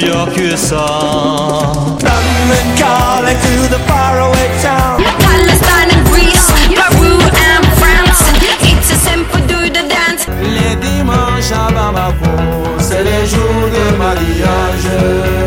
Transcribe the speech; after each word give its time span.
York, 0.00 0.02
New 0.02 0.12
York, 0.12 0.36
USA. 0.36 0.76
London 2.02 2.66
calling 2.78 3.38
to 3.46 3.54
the 3.70 3.78
faraway 3.86 4.48
town. 4.62 5.02
Palestine 5.22 5.90
and 5.94 6.06
Greece, 6.08 6.46
Peru 6.74 7.14
and 7.20 7.64
France. 7.78 8.22
It's 8.62 8.90
a 8.90 8.96
simple 8.96 9.40
do 9.46 9.70
the 9.70 9.86
dance. 9.88 10.26
Les 10.42 10.74
dimanches 10.76 11.52
à 11.52 11.70
Bamako, 11.70 12.78
c'est 12.78 13.04
les 13.04 13.26
jours 13.26 13.68
de 13.70 13.96
mariage. 13.96 15.43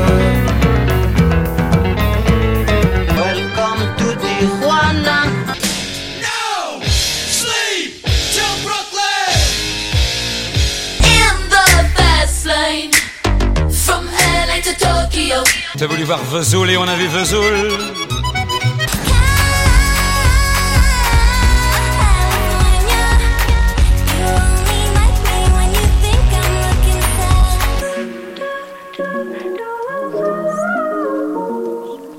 T'as 15.77 15.85
voulu 15.85 16.05
voir 16.05 16.23
Vesoul 16.23 16.71
et 16.71 16.77
on 16.77 16.87
a 16.87 16.95
vu 16.95 17.05
Vesoul. 17.05 17.43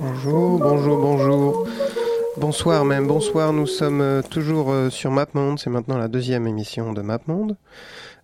Bonjour, 0.00 0.58
bonjour, 0.60 0.98
bonjour. 0.98 1.66
Bonsoir 2.36 2.84
même, 2.84 3.08
bonsoir. 3.08 3.52
Nous 3.52 3.66
sommes 3.66 4.00
euh, 4.00 4.22
toujours 4.22 4.70
euh, 4.70 4.88
sur 4.88 5.10
MapMonde. 5.10 5.58
C'est 5.58 5.70
maintenant 5.70 5.98
la 5.98 6.06
deuxième 6.06 6.46
émission 6.46 6.92
de 6.92 7.02
MapMonde. 7.02 7.56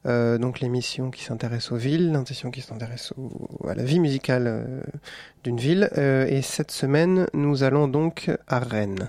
Euh, 0.06 0.36
donc 0.36 0.60
l'émission 0.60 1.10
qui 1.10 1.22
s'intéresse 1.24 1.72
aux 1.72 1.76
villes, 1.76 2.12
l'émission 2.12 2.50
qui 2.50 2.60
s'intéresse 2.60 3.14
à 3.66 3.74
la 3.74 3.84
vie 3.84 4.00
musicale 4.00 4.44
euh, 4.46 4.82
d'une 5.42 5.56
ville. 5.56 5.88
Euh, 5.96 6.26
et 6.26 6.42
cette 6.42 6.70
semaine, 6.70 7.26
nous 7.32 7.62
allons 7.62 7.88
donc 7.88 8.30
à 8.46 8.58
Rennes. 8.58 9.08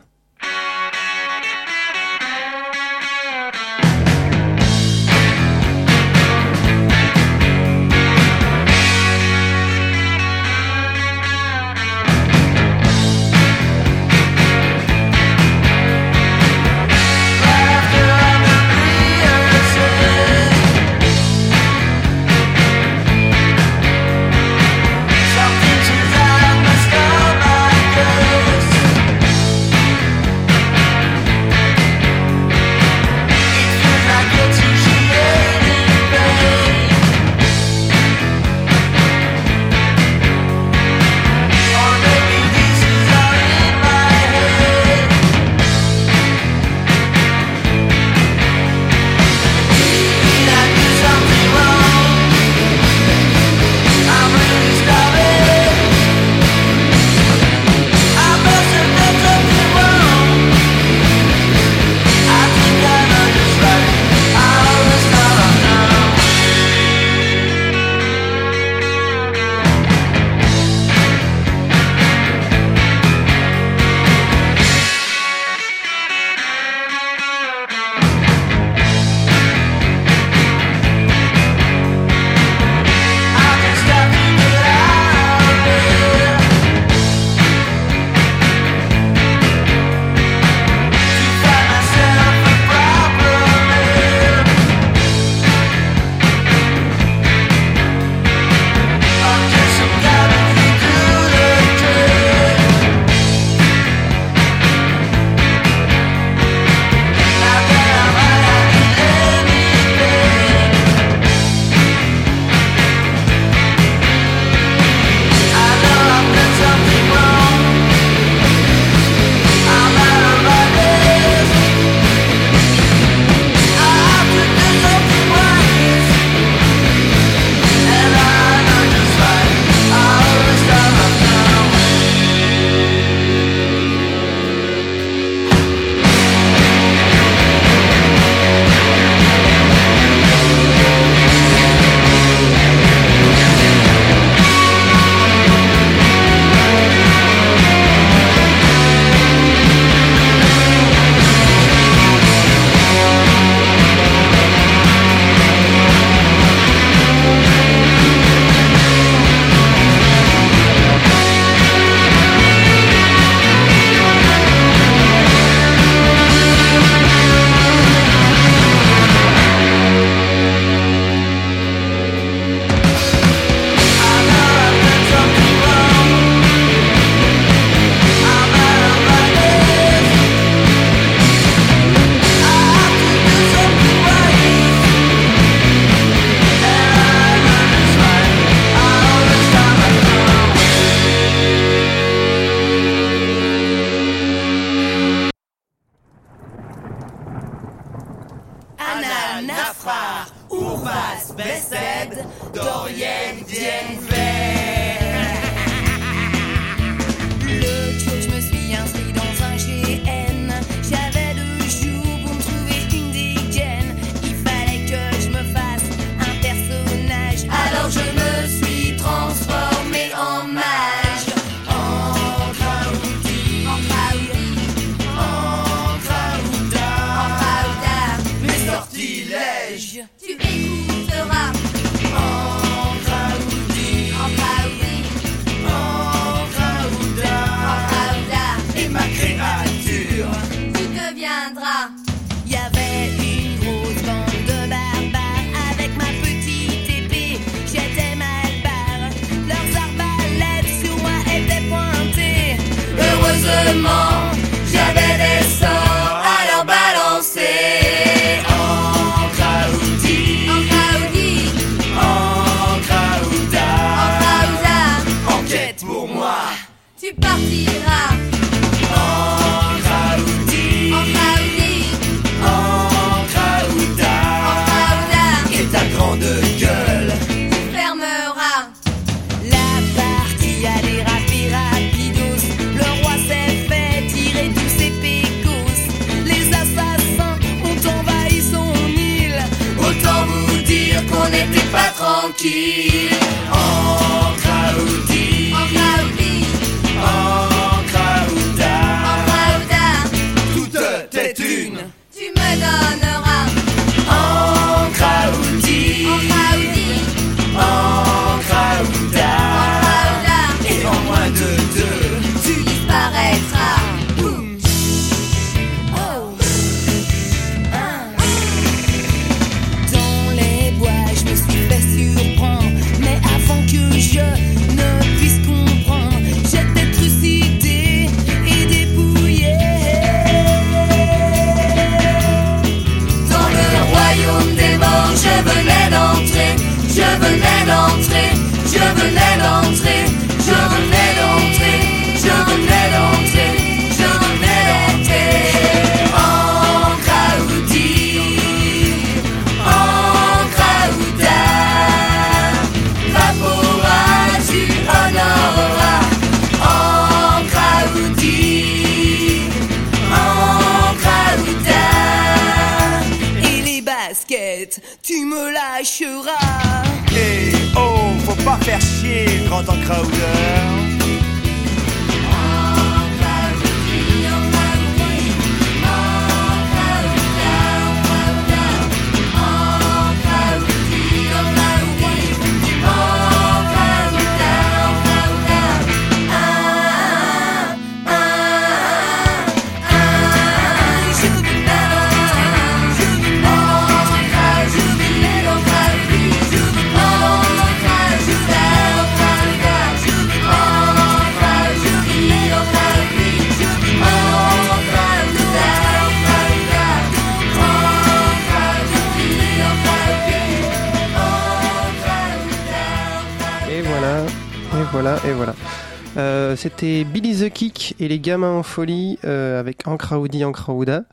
Euh, 416.56 416.58
C'était 416.58 417.04
Billy 417.04 417.36
the 417.36 417.50
Kick 417.52 417.96
et 418.00 418.08
les 418.08 418.20
gamins 418.20 418.52
en 418.52 418.64
folie 418.64 419.20
euh, 419.26 419.60
avec 419.60 419.88
Ancraoudi 419.88 420.44
Ancraouda. 420.46 421.04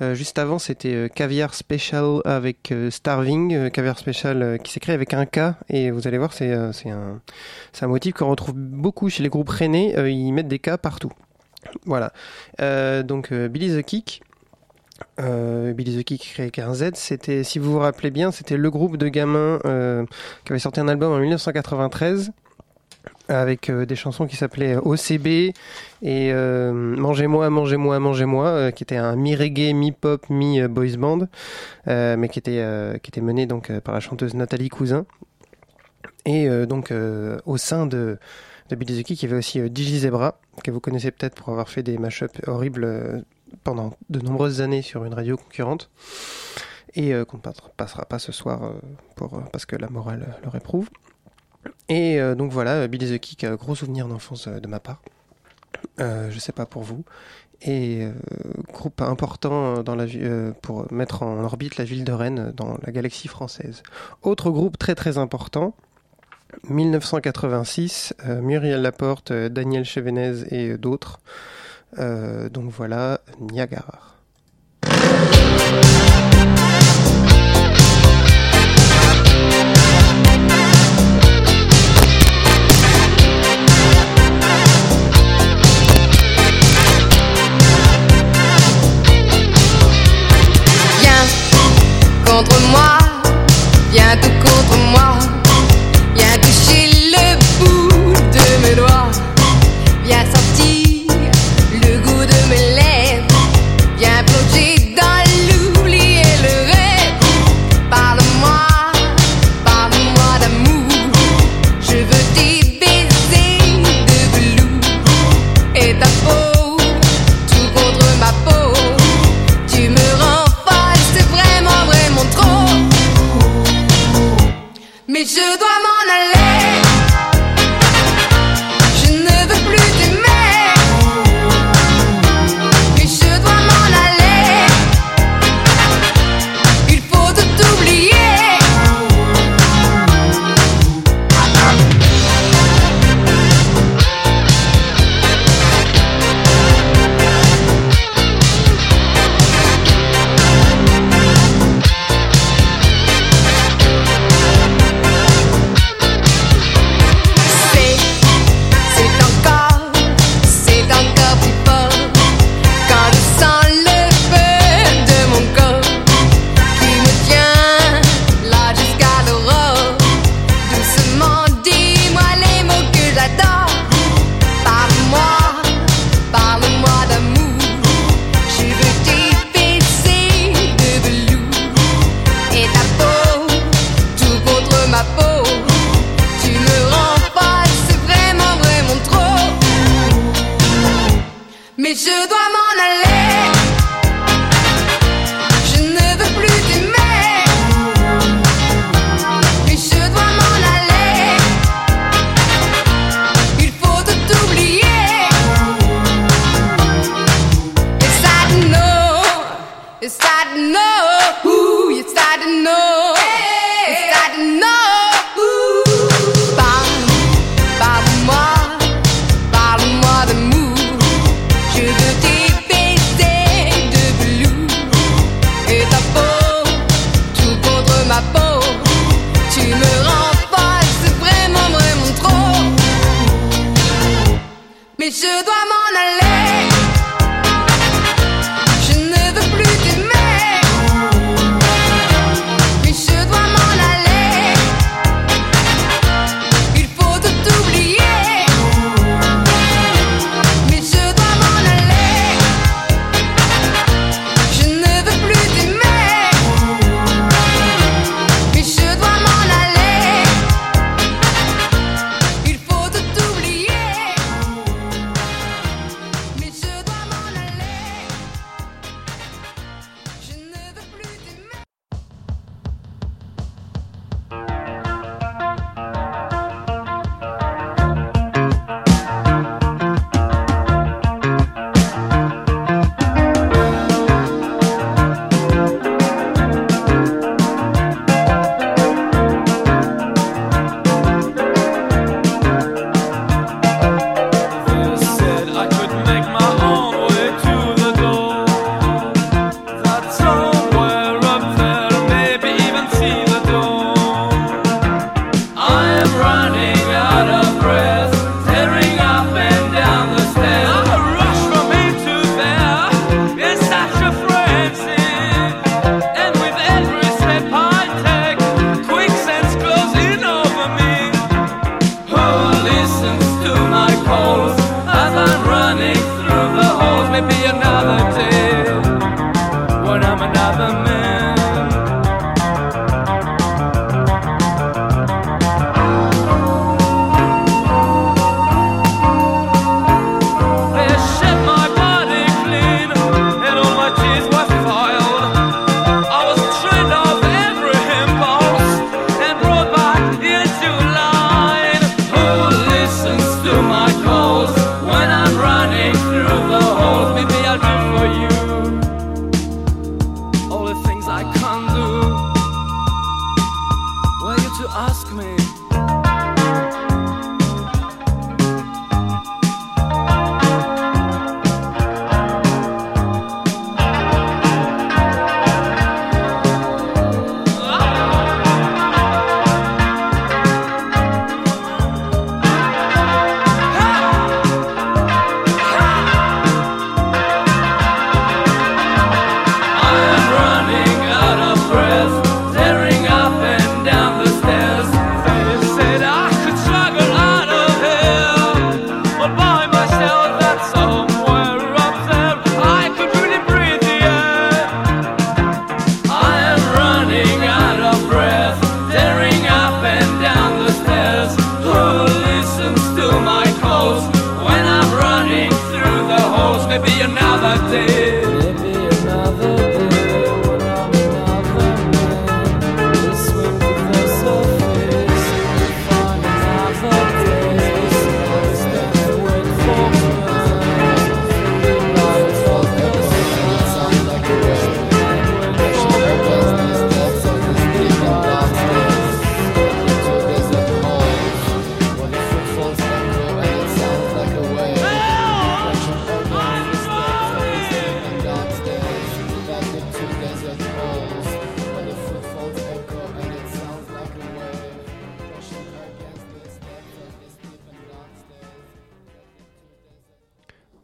Euh, 0.00 0.14
juste 0.14 0.38
avant, 0.38 0.58
c'était 0.58 1.10
Caviar 1.14 1.54
Special 1.54 2.20
avec 2.24 2.72
Starving, 2.90 3.70
Caviar 3.70 3.98
Special 3.98 4.58
qui 4.62 4.72
s'écrit 4.72 4.92
avec 4.92 5.12
un 5.14 5.26
K. 5.26 5.54
Et 5.68 5.90
vous 5.90 6.06
allez 6.06 6.18
voir, 6.18 6.32
c'est 6.32 6.52
un, 6.52 7.88
motif 7.88 8.14
qu'on 8.14 8.30
retrouve 8.30 8.54
beaucoup 8.54 9.08
chez 9.08 9.22
les 9.22 9.28
groupes 9.28 9.48
rennais. 9.48 9.94
ils 10.10 10.32
mettent 10.32 10.48
des 10.48 10.58
K 10.58 10.76
partout. 10.76 11.12
Voilà. 11.84 12.12
Donc 13.02 13.32
Billy 13.32 13.76
the 13.76 13.84
Kick. 13.84 14.22
Billy 15.18 15.98
the 15.98 16.04
Kick 16.04 16.22
créé 16.32 16.44
avec 16.44 16.58
un 16.58 16.74
Z, 16.74 16.92
c'était, 16.94 17.44
si 17.44 17.58
vous 17.58 17.72
vous 17.72 17.78
rappelez 17.78 18.10
bien, 18.10 18.30
c'était 18.30 18.56
le 18.56 18.70
groupe 18.70 18.96
de 18.96 19.08
gamins 19.08 19.58
qui 20.44 20.52
avait 20.52 20.60
sorti 20.60 20.80
un 20.80 20.88
album 20.88 21.12
en 21.12 21.18
1993 21.18 22.32
avec 23.28 23.70
euh, 23.70 23.86
des 23.86 23.96
chansons 23.96 24.26
qui 24.26 24.36
s'appelaient 24.36 24.76
OCB 24.76 25.26
et 25.26 25.52
euh, 26.02 26.72
Mangez-moi, 26.72 27.50
Mangez-moi, 27.50 27.98
Mangez-moi, 27.98 28.46
euh, 28.46 28.70
qui 28.70 28.84
était 28.84 28.96
un 28.96 29.16
mi-reggae, 29.16 29.72
mi-pop, 29.74 30.28
mi-boys 30.30 30.96
band, 30.96 31.28
euh, 31.88 32.16
mais 32.16 32.28
qui 32.28 32.38
était, 32.38 32.60
euh, 32.60 32.98
qui 32.98 33.10
était 33.10 33.20
mené 33.20 33.46
donc 33.46 33.70
euh, 33.70 33.80
par 33.80 33.94
la 33.94 34.00
chanteuse 34.00 34.34
Nathalie 34.34 34.68
Cousin. 34.68 35.06
Et 36.24 36.48
euh, 36.48 36.66
donc 36.66 36.90
euh, 36.90 37.38
au 37.46 37.56
sein 37.56 37.86
de, 37.86 38.18
de 38.70 38.76
il 38.80 39.22
y 39.22 39.24
avait 39.26 39.36
aussi 39.36 39.60
euh, 39.60 39.68
Digi 39.68 40.00
Zebra, 40.00 40.38
que 40.62 40.70
vous 40.70 40.80
connaissez 40.80 41.10
peut-être 41.10 41.34
pour 41.34 41.50
avoir 41.50 41.68
fait 41.68 41.82
des 41.82 41.98
mashups 41.98 42.40
horribles 42.46 42.84
euh, 42.84 43.20
pendant 43.64 43.92
de 44.10 44.20
nombreuses 44.20 44.60
années 44.60 44.82
sur 44.82 45.04
une 45.04 45.14
radio 45.14 45.36
concurrente. 45.36 45.90
Et 46.94 47.12
euh, 47.12 47.24
qu'on 47.24 47.36
ne 47.36 47.42
pas- 47.42 47.52
passera 47.76 48.06
pas 48.06 48.18
ce 48.18 48.32
soir 48.32 48.64
euh, 48.64 48.72
pour, 49.16 49.34
euh, 49.34 49.40
parce 49.52 49.66
que 49.66 49.76
la 49.76 49.88
morale 49.88 50.26
euh, 50.28 50.40
le 50.44 50.48
réprouve. 50.48 50.88
Et 51.88 52.20
euh, 52.20 52.34
donc 52.34 52.52
voilà, 52.52 52.72
euh, 52.72 52.88
Billy 52.88 53.16
the 53.16 53.20
Kick, 53.20 53.44
euh, 53.44 53.56
gros 53.56 53.74
souvenir 53.74 54.08
d'enfance 54.08 54.48
de 54.48 54.66
ma 54.66 54.80
part. 54.80 55.02
Euh, 56.00 56.30
je 56.30 56.38
sais 56.38 56.52
pas 56.52 56.66
pour 56.66 56.82
vous. 56.82 57.04
Et 57.62 58.06
groupe 58.70 59.00
important 59.00 59.82
dans 59.82 59.94
la, 59.94 60.04
pour 60.60 60.92
mettre 60.92 61.22
en 61.22 61.42
orbite 61.42 61.78
la 61.78 61.84
ville 61.84 62.04
de 62.04 62.12
Rennes 62.12 62.52
dans 62.54 62.76
la 62.84 62.92
galaxie 62.92 63.28
française. 63.28 63.82
Autre 64.20 64.50
groupe 64.50 64.76
très 64.76 64.94
très 64.94 65.16
important, 65.16 65.74
1986, 66.68 68.12
euh, 68.26 68.42
Muriel 68.42 68.82
Laporte, 68.82 69.32
Daniel 69.32 69.86
Chevenez 69.86 70.44
et 70.50 70.76
d'autres. 70.76 71.18
Donc 71.96 72.70
voilà, 72.70 73.20
Niagara. 73.40 74.16
Contre 92.36 92.60
moi, 92.70 92.98
viens 93.90 94.14
tout 94.20 94.28
contre 94.44 94.76
moi, 94.90 95.25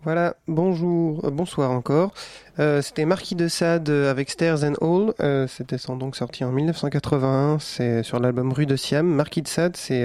Voilà, 0.04 0.34
bonjour, 0.48 1.24
euh, 1.24 1.30
bonsoir 1.30 1.70
encore. 1.70 2.12
Euh, 2.58 2.82
C'était 2.82 3.04
Marquis 3.04 3.36
de 3.36 3.46
Sade 3.46 3.88
euh, 3.88 4.10
avec 4.10 4.30
Stairs 4.30 4.64
and 4.64 4.74
All. 4.80 5.46
C'était 5.48 5.76
donc 5.96 6.16
sorti 6.16 6.42
en 6.42 6.50
1981. 6.50 7.60
C'est 7.60 8.02
sur 8.02 8.18
l'album 8.18 8.52
Rue 8.52 8.66
de 8.66 8.74
Siam. 8.74 9.06
Marquis 9.06 9.42
de 9.42 9.48
Sade, 9.48 9.76
c'est 9.76 10.04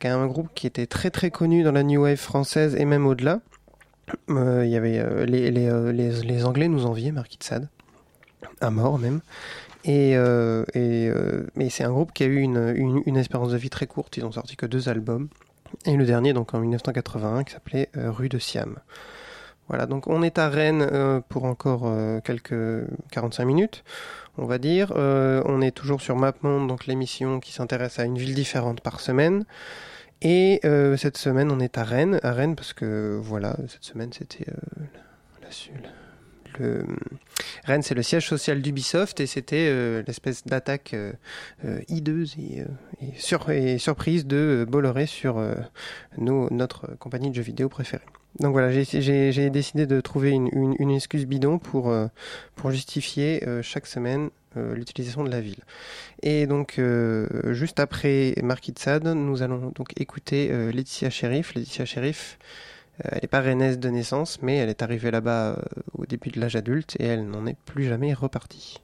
quand 0.00 0.08
même 0.08 0.20
un 0.20 0.26
groupe 0.26 0.48
qui 0.54 0.66
était 0.66 0.86
très 0.86 1.10
très 1.10 1.30
connu 1.30 1.62
dans 1.62 1.72
la 1.72 1.82
new 1.82 2.04
wave 2.04 2.16
française 2.16 2.74
et 2.74 2.86
même 2.86 3.06
au-delà. 3.06 3.40
Il 4.28 4.68
y 4.68 4.76
avait 4.76 5.26
les, 5.26 5.50
les, 5.50 5.92
les, 5.92 6.22
les 6.22 6.44
Anglais 6.46 6.68
nous 6.68 6.86
enviaient 6.86 7.12
Marquis 7.12 7.36
de 7.36 7.44
Sade, 7.44 7.68
à 8.62 8.70
mort 8.70 8.98
même. 8.98 9.20
Et, 9.84 10.12
et 10.12 11.70
c'est 11.70 11.84
un 11.84 11.90
groupe 11.90 12.12
qui 12.14 12.24
a 12.24 12.26
eu 12.26 12.38
une, 12.38 12.72
une, 12.74 13.02
une 13.04 13.16
espérance 13.18 13.52
de 13.52 13.58
vie 13.58 13.70
très 13.70 13.86
courte. 13.86 14.16
Ils 14.16 14.24
ont 14.24 14.32
sorti 14.32 14.56
que 14.56 14.64
deux 14.64 14.88
albums. 14.88 15.28
Et 15.84 15.96
le 15.96 16.04
dernier, 16.04 16.32
donc 16.32 16.54
en 16.54 16.58
1981, 16.60 17.44
qui 17.44 17.52
s'appelait 17.52 17.90
euh, 17.96 18.10
Rue 18.10 18.28
de 18.28 18.38
Siam. 18.38 18.78
Voilà, 19.68 19.86
donc 19.86 20.06
on 20.06 20.22
est 20.22 20.38
à 20.38 20.48
Rennes 20.48 20.86
euh, 20.92 21.20
pour 21.28 21.44
encore 21.44 21.82
euh, 21.86 22.20
quelques 22.20 22.86
45 23.10 23.44
minutes, 23.44 23.84
on 24.38 24.46
va 24.46 24.58
dire. 24.58 24.92
On 24.96 25.60
est 25.60 25.72
toujours 25.72 26.00
sur 26.00 26.16
MapMonde, 26.16 26.68
donc 26.68 26.86
l'émission 26.86 27.40
qui 27.40 27.52
s'intéresse 27.52 27.98
à 27.98 28.04
une 28.04 28.16
ville 28.18 28.34
différente 28.34 28.80
par 28.80 29.00
semaine. 29.00 29.44
Et 30.22 30.60
cette 30.96 31.18
semaine, 31.18 31.50
on 31.52 31.60
est 31.60 31.76
à 31.78 31.84
Rennes, 31.84 32.20
à 32.22 32.32
Rennes 32.32 32.56
parce 32.56 32.72
que 32.72 33.18
voilà, 33.22 33.56
cette 33.68 33.84
semaine 33.84 34.12
c'était 34.12 34.46
la, 34.46 34.54
la- 35.42 35.50
le- 36.58 36.84
Rennes, 37.64 37.82
c'est 37.82 37.94
le 37.94 38.02
siège 38.02 38.26
social 38.26 38.62
d'Ubisoft 38.62 39.20
et 39.20 39.26
c'était 39.26 39.68
euh, 39.68 40.02
l'espèce 40.06 40.44
d'attaque 40.44 40.92
euh, 40.94 41.12
euh, 41.64 41.80
hideuse 41.88 42.36
et, 42.38 42.60
euh, 42.60 42.64
et, 43.02 43.18
sur- 43.18 43.50
et 43.50 43.78
surprise 43.78 44.26
de 44.26 44.36
euh, 44.36 44.64
Bolloré 44.66 45.06
sur 45.06 45.38
euh, 45.38 45.54
notre 46.18 46.94
compagnie 46.98 47.30
de 47.30 47.34
jeux 47.34 47.42
vidéo 47.42 47.68
préférée. 47.68 48.04
Donc 48.40 48.52
voilà, 48.52 48.70
j'ai- 48.70 48.84
décidé 49.50 49.86
de 49.86 50.00
trouver 50.00 50.30
une, 50.30 50.48
excuse 50.90 51.24
bidon 51.26 51.58
pour, 51.58 51.88
euh, 51.90 52.06
justifier 52.70 53.42
euh, 53.48 53.62
chaque 53.62 53.86
semaine 53.86 54.28
euh, 54.58 54.74
l'utilisation 54.74 55.24
de 55.24 55.30
la 55.30 55.40
ville. 55.40 55.60
Et 56.22 56.46
donc, 56.46 56.78
euh, 56.78 57.26
juste 57.54 57.80
après 57.80 58.34
Marquis 58.42 58.74
nous 59.14 59.42
allons 59.42 59.72
donc 59.74 59.98
écouter 60.00 60.48
euh, 60.50 60.70
Laetitia 60.70 61.10
Sheriff. 61.10 61.54
Laetitia 61.54 61.84
Sheriff, 61.86 62.38
Euh, 62.38 62.75
elle 63.04 63.20
n'est 63.22 63.28
pas 63.28 63.40
rennaise 63.40 63.78
de 63.78 63.88
naissance, 63.88 64.40
mais 64.42 64.56
elle 64.56 64.68
est 64.68 64.82
arrivée 64.82 65.10
là-bas 65.10 65.50
euh, 65.50 65.56
au 65.92 66.06
début 66.06 66.30
de 66.30 66.40
l'âge 66.40 66.56
adulte 66.56 66.96
et 66.98 67.04
elle 67.04 67.26
n'en 67.26 67.46
est 67.46 67.56
plus 67.64 67.84
jamais 67.84 68.14
repartie. 68.14 68.80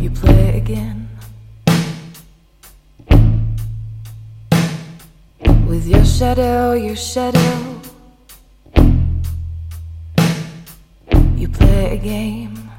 You 0.00 0.10
play 0.10 0.56
again. 0.56 1.08
Shadow, 6.20 6.74
your 6.74 6.96
shadow. 6.96 7.80
You 11.34 11.48
play 11.48 11.94
a 11.94 11.96
game. 11.96 12.69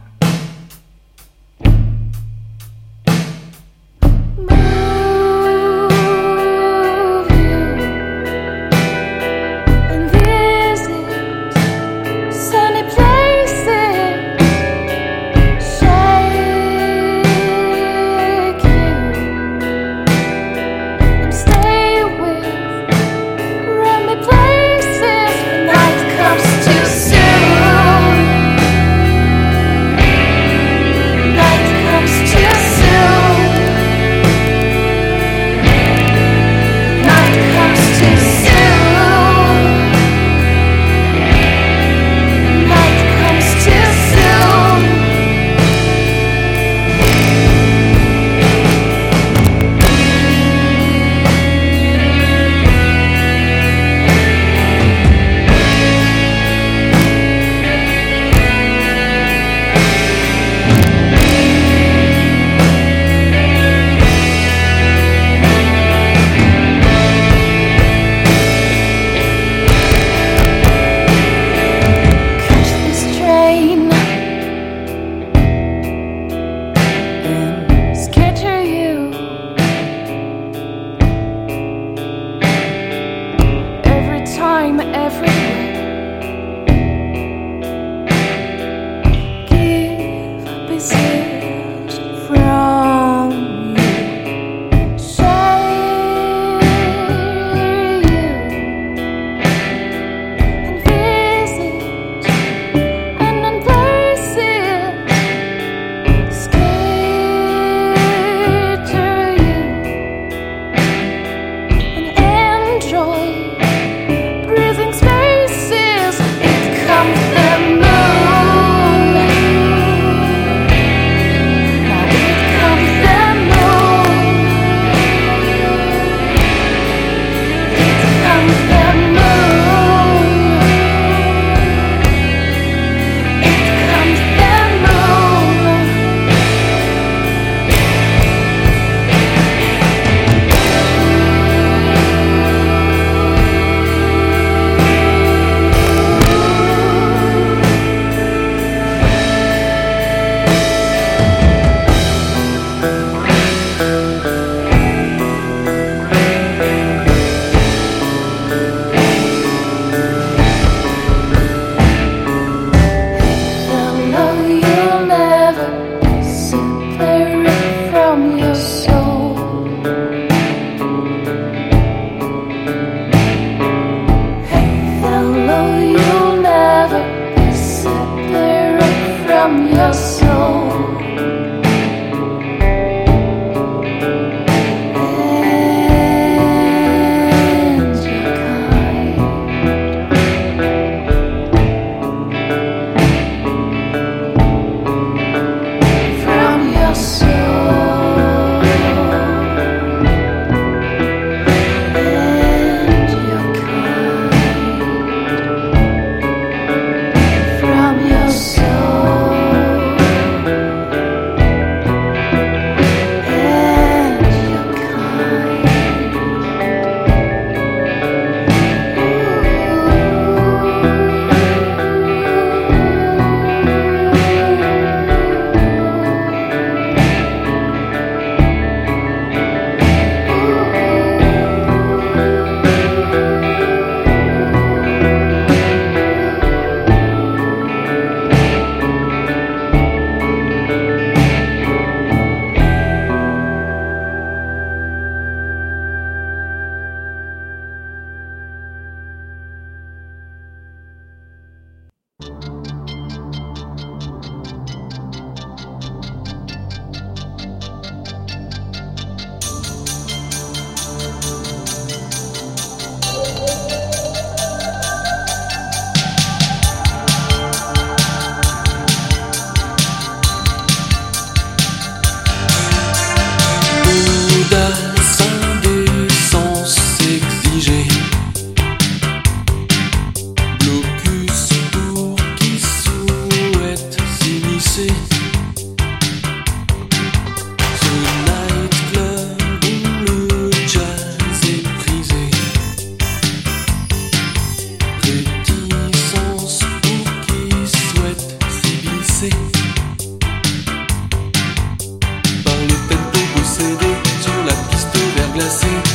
procéder 303.61 303.95
sur 304.21 304.43
la 304.43 304.53
piste 304.69 304.97
verglacée. 305.15 305.90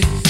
see. 0.00 0.21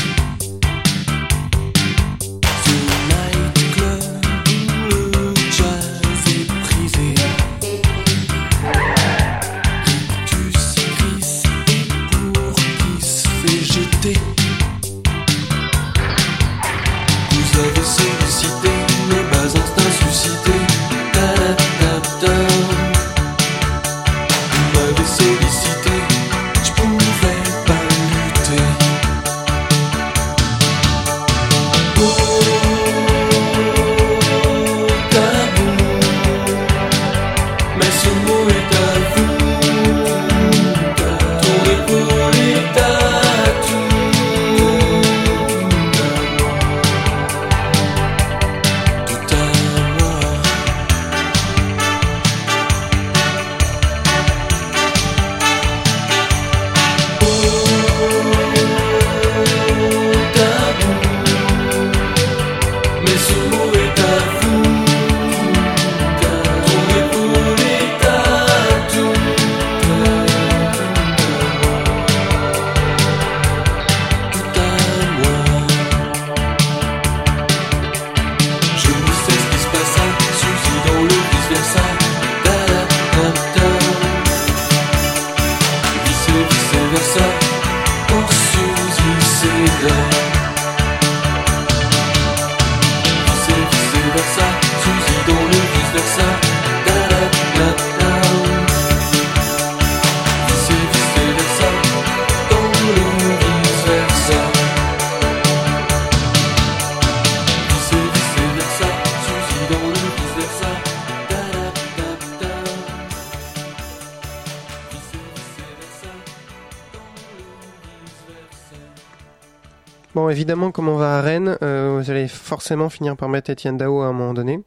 Bon, 120.14 120.29
évidemment, 120.29 120.72
comme 120.72 120.88
on 120.88 120.96
va 120.96 121.18
à 121.18 121.20
Rennes, 121.22 121.57
euh, 121.62 121.98
vous 121.98 122.11
allez 122.11 122.29
forcément 122.29 122.90
finir 122.90 123.16
par 123.16 123.31
mettre 123.31 123.48
Étienne 123.48 123.79
Dao 123.79 124.03
à 124.03 124.07
un 124.07 124.12
moment 124.12 124.35
donné. 124.35 124.61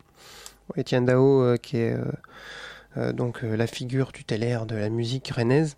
Étienne 0.75 1.05
Dao, 1.05 1.43
euh, 1.43 1.58
qui 1.58 1.77
est 1.77 1.93
euh, 1.93 2.03
euh, 2.97 3.13
donc 3.13 3.43
euh, 3.43 3.55
la 3.55 3.67
figure 3.67 4.12
tutélaire 4.12 4.65
de 4.65 4.75
la 4.75 4.89
musique 4.89 5.27
rennaise, 5.27 5.77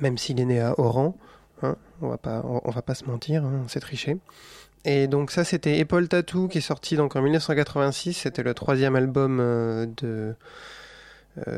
même 0.00 0.16
s'il 0.16 0.40
est 0.40 0.46
né 0.46 0.58
à 0.60 0.78
Oran, 0.80 1.18
hein, 1.62 1.76
on 2.00 2.08
va 2.08 2.16
pas, 2.16 2.40
on, 2.44 2.62
on 2.64 2.70
va 2.70 2.80
pas 2.80 2.94
se 2.94 3.04
mentir, 3.04 3.44
hein, 3.44 3.64
c'est 3.68 3.80
triché. 3.80 4.16
Et 4.86 5.06
donc 5.06 5.32
ça, 5.32 5.44
c'était 5.44 5.78
Épaule 5.78 6.08
Tattoo 6.08 6.48
qui 6.48 6.58
est 6.58 6.62
sorti 6.62 6.96
donc 6.96 7.14
en 7.14 7.20
1986. 7.20 8.14
C'était 8.14 8.42
le 8.42 8.54
troisième 8.54 8.96
album 8.96 9.38
euh, 9.40 9.86
de 9.98 10.34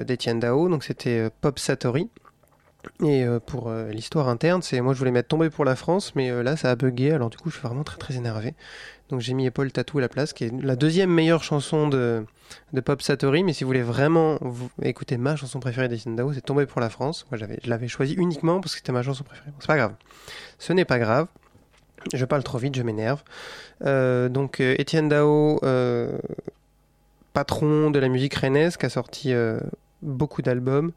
d'Étienne 0.04 0.40
Dao. 0.40 0.68
Donc 0.68 0.82
c'était 0.82 1.30
Pop 1.40 1.60
Satori. 1.60 2.10
Et 3.02 3.24
euh, 3.24 3.40
pour 3.40 3.68
euh, 3.68 3.90
l'histoire 3.90 4.28
interne, 4.28 4.62
c'est 4.62 4.80
moi 4.80 4.94
je 4.94 4.98
voulais 4.98 5.10
mettre 5.10 5.28
Tomber 5.28 5.50
pour 5.50 5.64
la 5.64 5.74
France, 5.74 6.12
mais 6.14 6.30
euh, 6.30 6.42
là 6.42 6.56
ça 6.56 6.70
a 6.70 6.76
bugué. 6.76 7.10
Alors 7.12 7.30
du 7.30 7.36
coup, 7.36 7.50
je 7.50 7.56
suis 7.56 7.66
vraiment 7.66 7.84
très 7.84 7.98
très 7.98 8.14
énervé. 8.16 8.54
Donc 9.08 9.20
j'ai 9.20 9.34
mis 9.34 9.46
Épaule 9.46 9.72
Tattoo 9.72 9.98
à 9.98 10.00
la 10.02 10.08
place, 10.08 10.32
qui 10.32 10.44
est 10.44 10.62
la 10.62 10.76
deuxième 10.76 11.10
meilleure 11.10 11.42
chanson 11.42 11.88
de, 11.88 12.24
de 12.72 12.80
Pop 12.80 13.02
Satori. 13.02 13.42
Mais 13.42 13.52
si 13.52 13.64
vous 13.64 13.68
voulez 13.68 13.82
vraiment 13.82 14.38
écouter 14.82 15.16
ma 15.16 15.34
chanson 15.34 15.58
préférée 15.60 15.88
d'Étienne 15.88 16.14
Dao, 16.14 16.32
c'est 16.32 16.40
Tomber 16.40 16.66
pour 16.66 16.80
la 16.80 16.88
France. 16.88 17.26
Moi 17.30 17.38
j'avais, 17.38 17.58
je 17.64 17.70
l'avais 17.70 17.88
choisi 17.88 18.14
uniquement 18.14 18.60
parce 18.60 18.74
que 18.74 18.78
c'était 18.78 18.92
ma 18.92 19.02
chanson 19.02 19.24
préférée. 19.24 19.50
Bon, 19.50 19.56
c'est 19.60 19.66
pas 19.66 19.76
grave. 19.76 19.94
Ce 20.58 20.72
n'est 20.72 20.84
pas 20.84 20.98
grave. 20.98 21.26
Je 22.14 22.24
parle 22.24 22.44
trop 22.44 22.58
vite, 22.58 22.76
je 22.76 22.82
m'énerve. 22.82 23.22
Donc 23.80 24.60
Étienne 24.60 25.08
Dao, 25.08 25.60
patron 27.32 27.90
de 27.90 27.98
la 27.98 28.08
musique 28.08 28.34
rennaise, 28.34 28.76
qui 28.76 28.86
a 28.86 28.90
sorti 28.90 29.34
beaucoup 30.02 30.42
d'albums 30.42 30.92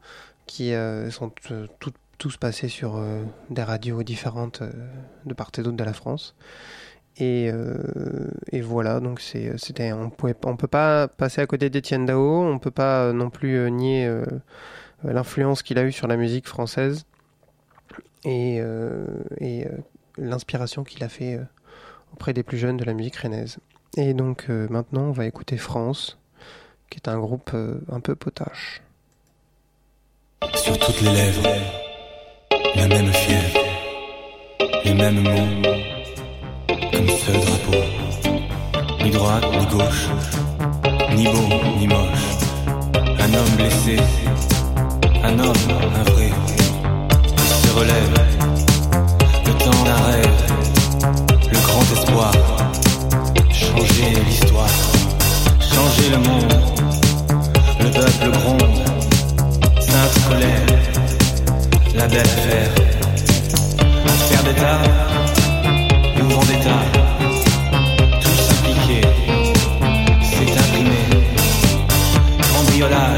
qui 0.52 0.74
euh, 0.74 1.10
sont 1.10 1.32
euh, 1.50 1.66
tous 2.18 2.36
passés 2.36 2.68
sur 2.68 2.96
euh, 2.96 3.24
des 3.48 3.62
radios 3.62 4.02
différentes 4.02 4.62
de 5.24 5.32
part 5.32 5.50
et 5.56 5.62
d'autre 5.62 5.78
de 5.78 5.84
la 5.84 5.94
France. 5.94 6.34
Et, 7.16 7.50
voilà, 8.60 9.00
donc 9.00 9.20
c'était, 9.20 9.92
on 9.92 10.10
on 10.44 10.56
peut 10.56 10.66
pas 10.66 11.08
passer 11.08 11.40
à 11.40 11.46
côté 11.46 11.70
d'Étienne 11.70 12.04
Dao, 12.04 12.42
on 12.42 12.58
peut 12.58 12.70
pas 12.70 13.12
non 13.12 13.30
plus 13.30 13.70
nier 13.70 14.10
l'influence 15.04 15.62
qu'il 15.62 15.78
a 15.78 15.84
eue 15.84 15.92
sur 15.92 16.06
la 16.06 16.16
musique 16.16 16.46
française 16.46 17.04
et, 18.24 18.62
et 19.40 19.66
l'inspiration 20.16 20.84
qu'il 20.84 21.04
a 21.04 21.08
fait 21.08 21.38
auprès 22.12 22.32
des 22.32 22.42
plus 22.42 22.58
jeunes 22.58 22.78
de 22.78 22.84
la 22.84 22.94
musique 22.94 23.16
rennaise. 23.16 23.58
Et 23.96 24.14
donc 24.14 24.48
maintenant, 24.48 25.02
on 25.02 25.12
va 25.12 25.26
écouter 25.26 25.58
France, 25.58 26.18
qui 26.88 26.98
est 26.98 27.08
un 27.08 27.18
groupe 27.18 27.54
un 27.54 28.00
peu 28.00 28.14
potache. 28.14 28.82
Sur 30.42 30.76
toutes 30.76 31.00
les 31.02 31.10
lèvres, 31.10 31.48
la 32.74 32.88
même 32.88 33.12
fièvre, 33.12 33.60
les 34.84 34.92
mêmes 34.92 35.20
mots, 35.20 35.70
comme 36.92 37.08
seul 37.08 37.40
drapeau. 37.40 37.78
Ni 39.04 39.10
droite, 39.10 39.44
ni 39.58 39.66
gauche, 39.66 40.08
ni 41.14 41.24
beau, 41.24 41.48
ni 41.78 41.86
moche. 41.86 42.28
Un 43.20 43.34
homme 43.34 43.56
blessé, 43.56 43.96
un 45.22 45.38
homme, 45.38 45.54
un 45.94 46.10
vrai, 46.10 46.30
se 47.36 47.78
relève. 47.78 48.14
Le 49.46 49.52
temps 49.64 49.84
d'un 49.84 50.02
rêve, 50.10 50.42
le 51.52 51.58
grand 51.58 51.82
espoir. 51.92 52.32
Changer 53.52 54.20
l'histoire, 54.26 54.76
changer 55.60 56.10
le 56.10 56.18
monde. 56.18 56.51
La 61.94 62.06
belle 62.08 62.20
affaire, 62.20 62.70
affaire 64.06 64.42
d'État, 64.44 64.78
mouvement 66.16 66.42
d'État, 66.44 66.80
tous 68.20 68.50
impliqués, 68.52 69.06
c'est 70.22 70.58
imprimé, 70.58 71.02
cambriolage, 72.54 73.11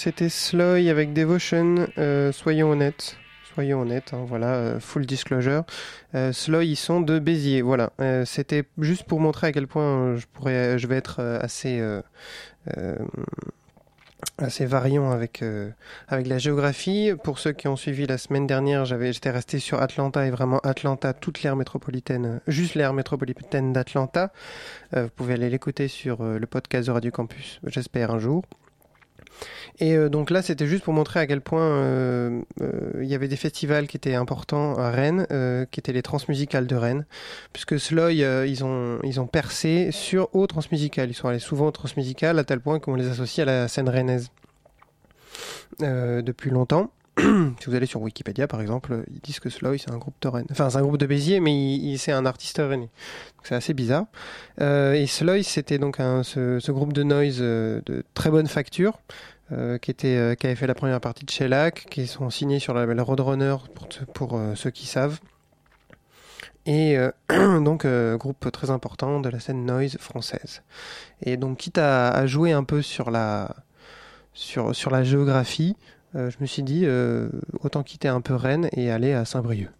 c'était 0.00 0.30
Sloy 0.30 0.88
avec 0.88 1.12
Devotion. 1.12 1.86
euh, 1.98 2.32
soyons 2.32 2.70
honnêtes. 2.70 3.18
Soyons 3.52 3.82
honnêtes, 3.82 4.14
hein, 4.14 4.24
voilà, 4.26 4.54
euh, 4.54 4.80
full 4.80 5.04
disclosure. 5.04 5.64
Euh, 6.14 6.32
Sloy, 6.32 6.68
ils 6.68 6.76
sont 6.76 7.02
de 7.02 7.18
Béziers, 7.18 7.60
voilà. 7.60 7.92
C'était 8.24 8.64
juste 8.78 9.04
pour 9.04 9.20
montrer 9.20 9.48
à 9.48 9.52
quel 9.52 9.66
point 9.66 10.16
je, 10.16 10.24
pourrais, 10.32 10.78
je 10.78 10.86
vais 10.86 10.96
être 10.96 11.20
assez, 11.42 11.82
variant 14.60 15.10
avec, 15.10 15.44
la 16.10 16.38
géographie. 16.38 17.12
Pour 17.22 17.38
ceux 17.38 17.52
qui 17.52 17.68
ont 17.68 17.76
suivi 17.76 18.06
la 18.06 18.16
semaine 18.16 18.46
dernière, 18.46 18.86
j'avais, 18.86 19.12
j'étais 19.12 19.30
resté 19.30 19.58
sur 19.58 19.82
Atlanta 19.82 20.26
et 20.26 20.30
vraiment 20.30 20.60
Atlanta, 20.60 21.12
toute 21.12 21.42
l'aire 21.42 21.56
métropolitaine, 21.56 22.40
juste 22.46 22.74
l'aire 22.74 22.94
métropolitaine 22.94 23.74
d'Atlanta. 23.74 24.32
Vous 24.94 25.10
pouvez 25.14 25.34
aller 25.34 25.50
l'écouter 25.50 25.88
sur 25.88 26.22
le 26.22 26.46
podcast 26.46 26.86
de 26.86 26.92
Radio 26.92 27.10
Campus, 27.10 27.60
j'espère 27.66 28.12
un 28.12 28.18
jour. 28.18 28.44
Et 29.78 29.96
euh, 29.96 30.08
donc 30.08 30.30
là, 30.30 30.42
c'était 30.42 30.66
juste 30.66 30.84
pour 30.84 30.92
montrer 30.92 31.20
à 31.20 31.26
quel 31.26 31.40
point 31.40 31.62
euh, 31.62 32.42
euh, 32.60 32.92
il 33.00 33.08
y 33.08 33.14
avait 33.14 33.28
des 33.28 33.36
festivals 33.36 33.86
qui 33.86 33.96
étaient 33.96 34.14
importants 34.14 34.76
à 34.76 34.90
Rennes, 34.90 35.26
qui 35.70 35.80
étaient 35.80 35.92
les 35.92 36.02
transmusicales 36.02 36.66
de 36.66 36.76
Rennes, 36.76 37.06
puisque 37.52 37.78
Sloy, 37.78 38.24
ils 38.46 38.64
ont 38.64 38.98
ils 39.02 39.20
ont 39.20 39.26
percé 39.26 39.90
sur 39.92 40.34
aux 40.34 40.46
transmusicales. 40.46 41.10
Ils 41.10 41.14
sont 41.14 41.28
allés 41.28 41.38
souvent 41.38 41.68
aux 41.68 41.72
transmusicales 41.72 42.38
à 42.38 42.44
tel 42.44 42.60
point 42.60 42.78
qu'on 42.78 42.94
les 42.94 43.08
associe 43.08 43.46
à 43.46 43.50
la 43.50 43.68
scène 43.68 43.88
rennaise 43.88 44.30
depuis 45.80 46.50
longtemps. 46.50 46.90
si 47.60 47.66
vous 47.66 47.74
allez 47.74 47.86
sur 47.86 48.00
Wikipédia, 48.02 48.46
par 48.46 48.60
exemple, 48.60 49.04
ils 49.12 49.20
disent 49.20 49.40
que 49.40 49.50
Sloy 49.50 49.78
c'est 49.78 49.90
un 49.90 49.98
groupe 49.98 50.14
de 50.20 50.28
Rennes. 50.28 50.46
Enfin, 50.50 50.70
c'est 50.70 50.78
un 50.78 50.82
groupe 50.82 50.98
de 50.98 51.06
Béziers, 51.06 51.40
mais 51.40 51.52
il, 51.52 51.98
c'est 51.98 52.12
un 52.12 52.26
artiste 52.26 52.58
rennais. 52.58 52.88
C'est 53.42 53.54
assez 53.54 53.74
bizarre. 53.74 54.04
Euh, 54.60 54.94
et 54.94 55.06
Sloy, 55.06 55.42
c'était 55.42 55.78
donc 55.78 55.96
ce, 55.96 56.70
groupe 56.70 56.92
de 56.92 57.02
noise 57.02 57.38
euh, 57.40 57.80
de 57.86 58.04
très 58.14 58.30
bonne 58.30 58.46
facture. 58.46 58.98
euh, 59.52 59.78
qui, 59.78 59.90
était, 59.90 60.36
qui 60.38 60.46
avait 60.46 60.54
fait 60.54 60.68
la 60.68 60.76
première 60.76 61.00
partie 61.00 61.24
de 61.24 61.30
Shellac, 61.30 61.86
qui 61.90 62.06
sont 62.06 62.30
signés 62.30 62.60
sur 62.60 62.72
le 62.72 62.80
label 62.80 63.00
Roadrunner 63.00 63.56
pour, 64.14 64.40
ceux 64.54 64.70
qui 64.70 64.86
savent. 64.86 65.18
Et 66.66 66.96
donc, 67.28 67.86
groupe 68.16 68.52
très 68.52 68.70
important 68.70 69.18
de 69.18 69.28
la 69.28 69.40
scène 69.40 69.66
noise 69.66 69.96
française. 69.98 70.62
Et 71.22 71.36
donc, 71.36 71.58
quitte 71.58 71.78
à, 71.78 72.26
jouer 72.26 72.52
un 72.52 72.62
peu 72.62 72.80
sur 72.80 73.10
la, 73.10 73.56
sur, 74.34 74.90
la 74.90 75.02
géographie, 75.02 75.76
je 76.14 76.36
me 76.40 76.46
suis 76.46 76.62
dit, 76.62 76.82
euh, 76.84 77.28
autant 77.60 77.82
quitter 77.82 78.08
un 78.08 78.20
peu 78.20 78.34
Rennes 78.34 78.68
et 78.72 78.90
aller 78.90 79.12
à 79.12 79.24
Saint-Brieuc. 79.24 79.70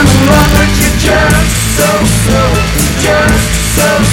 want 0.00 0.08
to 0.08 0.24
love, 0.30 0.50
but 0.54 0.70
you're 0.80 0.96
just 0.96 1.76
so 1.76 1.88
so, 2.24 2.40
just 3.02 3.76
so. 3.76 4.09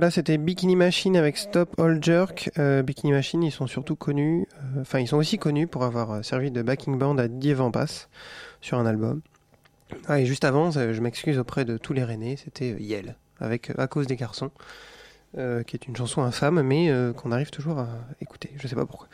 Voilà, 0.00 0.10
c'était 0.10 0.38
Bikini 0.38 0.76
Machine 0.76 1.14
avec 1.14 1.36
Stop 1.36 1.78
All 1.78 2.02
Jerk. 2.02 2.50
Euh, 2.58 2.82
Bikini 2.82 3.12
Machine, 3.12 3.42
ils 3.42 3.50
sont 3.50 3.66
surtout 3.66 3.96
connus, 3.96 4.46
euh, 4.54 4.80
enfin 4.80 4.98
ils 4.98 5.06
sont 5.06 5.18
aussi 5.18 5.36
connus 5.36 5.66
pour 5.66 5.84
avoir 5.84 6.10
euh, 6.10 6.22
servi 6.22 6.50
de 6.50 6.62
backing 6.62 6.96
band 6.96 7.18
à 7.18 7.28
Didier 7.28 7.52
Vampas 7.52 8.08
sur 8.62 8.78
un 8.78 8.86
album. 8.86 9.20
Ah, 10.08 10.18
et 10.18 10.24
juste 10.24 10.46
avant, 10.46 10.70
je 10.70 10.98
m'excuse 11.02 11.38
auprès 11.38 11.66
de 11.66 11.76
tous 11.76 11.92
les 11.92 12.02
Rennais, 12.02 12.36
c'était 12.42 12.76
Yel, 12.80 13.16
avec 13.40 13.72
À 13.76 13.88
cause 13.88 14.06
des 14.06 14.16
garçons, 14.16 14.50
qui 15.34 15.76
est 15.76 15.86
une 15.86 15.94
chanson 15.94 16.22
infâme, 16.22 16.62
mais 16.62 16.90
qu'on 17.18 17.30
arrive 17.30 17.50
toujours 17.50 17.78
à 17.78 17.88
écouter, 18.22 18.52
je 18.56 18.68
sais 18.68 18.76
pas 18.76 18.86
pourquoi. 18.86 19.08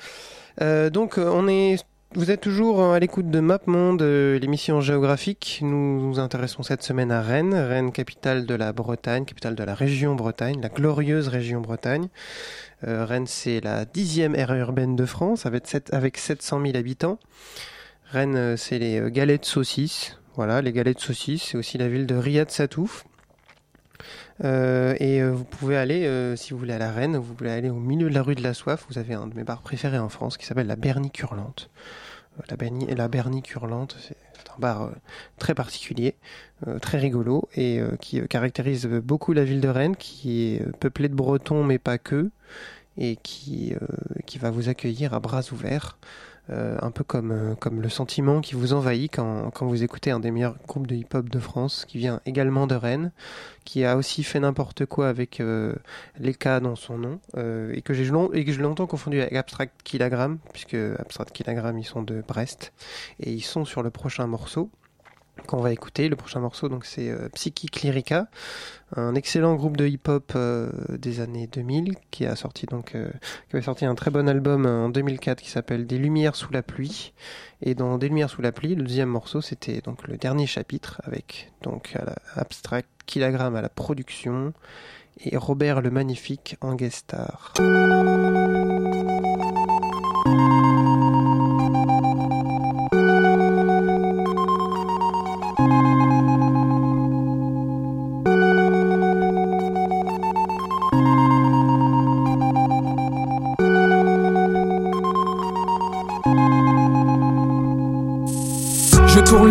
Donc 0.90 1.18
on 1.18 1.48
est 1.48 1.78
vous 2.14 2.30
êtes 2.30 2.40
toujours 2.40 2.82
à 2.82 2.98
l'écoute 2.98 3.30
de 3.30 3.40
MapMonde, 3.40 4.00
euh, 4.00 4.38
l'émission 4.38 4.80
géographique. 4.80 5.58
Nous 5.62 6.00
nous 6.00 6.18
intéressons 6.18 6.62
cette 6.62 6.82
semaine 6.82 7.10
à 7.10 7.20
Rennes, 7.20 7.54
Rennes 7.54 7.92
capitale 7.92 8.46
de 8.46 8.54
la 8.54 8.72
Bretagne, 8.72 9.24
capitale 9.24 9.54
de 9.54 9.64
la 9.64 9.74
région 9.74 10.14
Bretagne, 10.14 10.60
la 10.62 10.68
glorieuse 10.68 11.28
région 11.28 11.60
Bretagne. 11.60 12.08
Euh, 12.86 13.04
Rennes, 13.04 13.26
c'est 13.26 13.60
la 13.60 13.84
dixième 13.84 14.34
aire 14.34 14.54
urbaine 14.54 14.96
de 14.96 15.04
France, 15.04 15.44
avec, 15.44 15.64
avec 15.92 16.16
700 16.16 16.62
000 16.62 16.76
habitants. 16.76 17.18
Rennes, 18.10 18.36
euh, 18.36 18.56
c'est 18.56 18.78
les 18.78 19.10
galets 19.10 19.40
de 19.40 19.46
saucisses. 19.46 20.18
Voilà, 20.36 20.62
les 20.62 20.72
galets 20.72 20.96
de 20.96 21.00
saucisses. 21.00 21.42
C'est 21.50 21.58
aussi 21.58 21.76
la 21.76 21.88
ville 21.88 22.06
de 22.06 22.14
Riyad 22.14 22.50
Satouf. 22.50 23.04
Euh, 24.44 24.94
et 25.00 25.22
euh, 25.22 25.30
vous 25.30 25.44
pouvez 25.44 25.76
aller, 25.76 26.06
euh, 26.06 26.36
si 26.36 26.52
vous 26.52 26.58
voulez 26.58 26.74
à 26.74 26.90
Rennes, 26.92 27.16
vous 27.16 27.34
pouvez 27.34 27.50
aller 27.50 27.70
au 27.70 27.76
milieu 27.80 28.08
de 28.08 28.14
la 28.14 28.22
rue 28.22 28.34
de 28.34 28.42
la 28.42 28.54
Soif. 28.54 28.86
Vous 28.88 28.98
avez 28.98 29.14
un 29.14 29.26
de 29.26 29.34
mes 29.34 29.44
bars 29.44 29.62
préférés 29.62 29.98
en 29.98 30.08
France 30.08 30.36
qui 30.36 30.44
s'appelle 30.46 30.66
la 30.66 30.76
Bernique 30.76 31.18
Hurlante. 31.20 31.70
Euh, 32.38 32.42
La, 32.50 32.56
Berni- 32.56 32.86
la 32.94 33.08
c'est 33.98 34.50
un 34.54 34.58
bar 34.58 34.90
très 35.38 35.54
particulier, 35.54 36.14
très 36.80 36.98
rigolo 36.98 37.48
et 37.56 37.80
qui 38.00 38.20
caractérise 38.28 38.86
beaucoup 38.86 39.32
la 39.32 39.44
ville 39.44 39.60
de 39.60 39.68
Rennes, 39.68 39.96
qui 39.96 40.54
est 40.54 40.62
peuplée 40.78 41.08
de 41.08 41.14
Bretons 41.14 41.64
mais 41.64 41.78
pas 41.78 41.98
que, 41.98 42.30
et 42.98 43.16
qui, 43.16 43.74
qui 44.26 44.38
va 44.38 44.50
vous 44.50 44.68
accueillir 44.68 45.14
à 45.14 45.20
bras 45.20 45.42
ouverts. 45.52 45.98
Euh, 46.48 46.78
un 46.80 46.92
peu 46.92 47.02
comme, 47.02 47.32
euh, 47.32 47.54
comme 47.56 47.82
le 47.82 47.88
sentiment 47.88 48.40
qui 48.40 48.54
vous 48.54 48.72
envahit 48.72 49.12
quand, 49.12 49.50
vous 49.62 49.82
écoutez 49.82 50.12
un 50.12 50.20
des 50.20 50.30
meilleurs 50.30 50.56
groupes 50.68 50.86
de 50.86 50.94
hip-hop 50.94 51.28
de 51.28 51.38
France, 51.40 51.84
qui 51.86 51.98
vient 51.98 52.20
également 52.24 52.68
de 52.68 52.76
Rennes, 52.76 53.10
qui 53.64 53.84
a 53.84 53.96
aussi 53.96 54.22
fait 54.22 54.38
n'importe 54.38 54.86
quoi 54.86 55.08
avec 55.08 55.40
euh, 55.40 55.74
l'EK 56.20 56.46
dans 56.62 56.76
son 56.76 56.98
nom, 56.98 57.20
et 57.36 57.82
que 57.82 57.94
j'ai 57.94 58.04
longtemps 58.06 58.86
confondu 58.86 59.20
avec 59.20 59.32
Abstract 59.32 59.82
Kilogram, 59.82 60.38
puisque 60.52 60.74
Abstract 60.74 61.32
Kilogram, 61.32 61.76
ils 61.78 61.84
sont 61.84 62.02
de 62.02 62.22
Brest, 62.26 62.72
et 63.18 63.32
ils 63.32 63.42
sont 63.42 63.64
sur 63.64 63.82
le 63.82 63.90
prochain 63.90 64.28
morceau 64.28 64.70
qu'on 65.46 65.60
va 65.60 65.72
écouter. 65.72 66.08
Le 66.08 66.16
prochain 66.16 66.40
morceau, 66.40 66.68
donc 66.68 66.84
c'est 66.84 67.10
euh, 67.10 67.28
Psychic 67.34 67.70
un 68.94 69.14
excellent 69.16 69.56
groupe 69.56 69.76
de 69.76 69.86
hip-hop 69.86 70.32
euh, 70.36 70.70
des 70.90 71.20
années 71.20 71.48
2000 71.48 71.96
qui 72.12 72.24
a 72.24 72.36
sorti 72.36 72.66
donc 72.66 72.94
euh, 72.94 73.10
qui 73.48 73.56
avait 73.56 73.64
sorti 73.64 73.84
un 73.84 73.96
très 73.96 74.12
bon 74.12 74.28
album 74.28 74.64
euh, 74.64 74.84
en 74.84 74.88
2004 74.88 75.42
qui 75.42 75.50
s'appelle 75.50 75.86
Des 75.86 75.98
lumières 75.98 76.36
sous 76.36 76.52
la 76.52 76.62
pluie. 76.62 77.12
Et 77.62 77.74
dans 77.74 77.98
Des 77.98 78.08
lumières 78.08 78.30
sous 78.30 78.42
la 78.42 78.52
pluie, 78.52 78.74
le 78.76 78.84
deuxième 78.84 79.08
morceau, 79.08 79.40
c'était 79.40 79.80
donc 79.80 80.06
le 80.06 80.16
dernier 80.16 80.46
chapitre 80.46 81.00
avec 81.04 81.50
donc 81.62 81.94
Abstract 82.36 82.88
Kilogram 83.06 83.56
à 83.56 83.62
la 83.62 83.68
production 83.68 84.52
et 85.20 85.36
Robert 85.36 85.80
le 85.80 85.90
Magnifique 85.90 86.56
en 86.60 86.74
guest 86.74 86.98
star. 86.98 87.54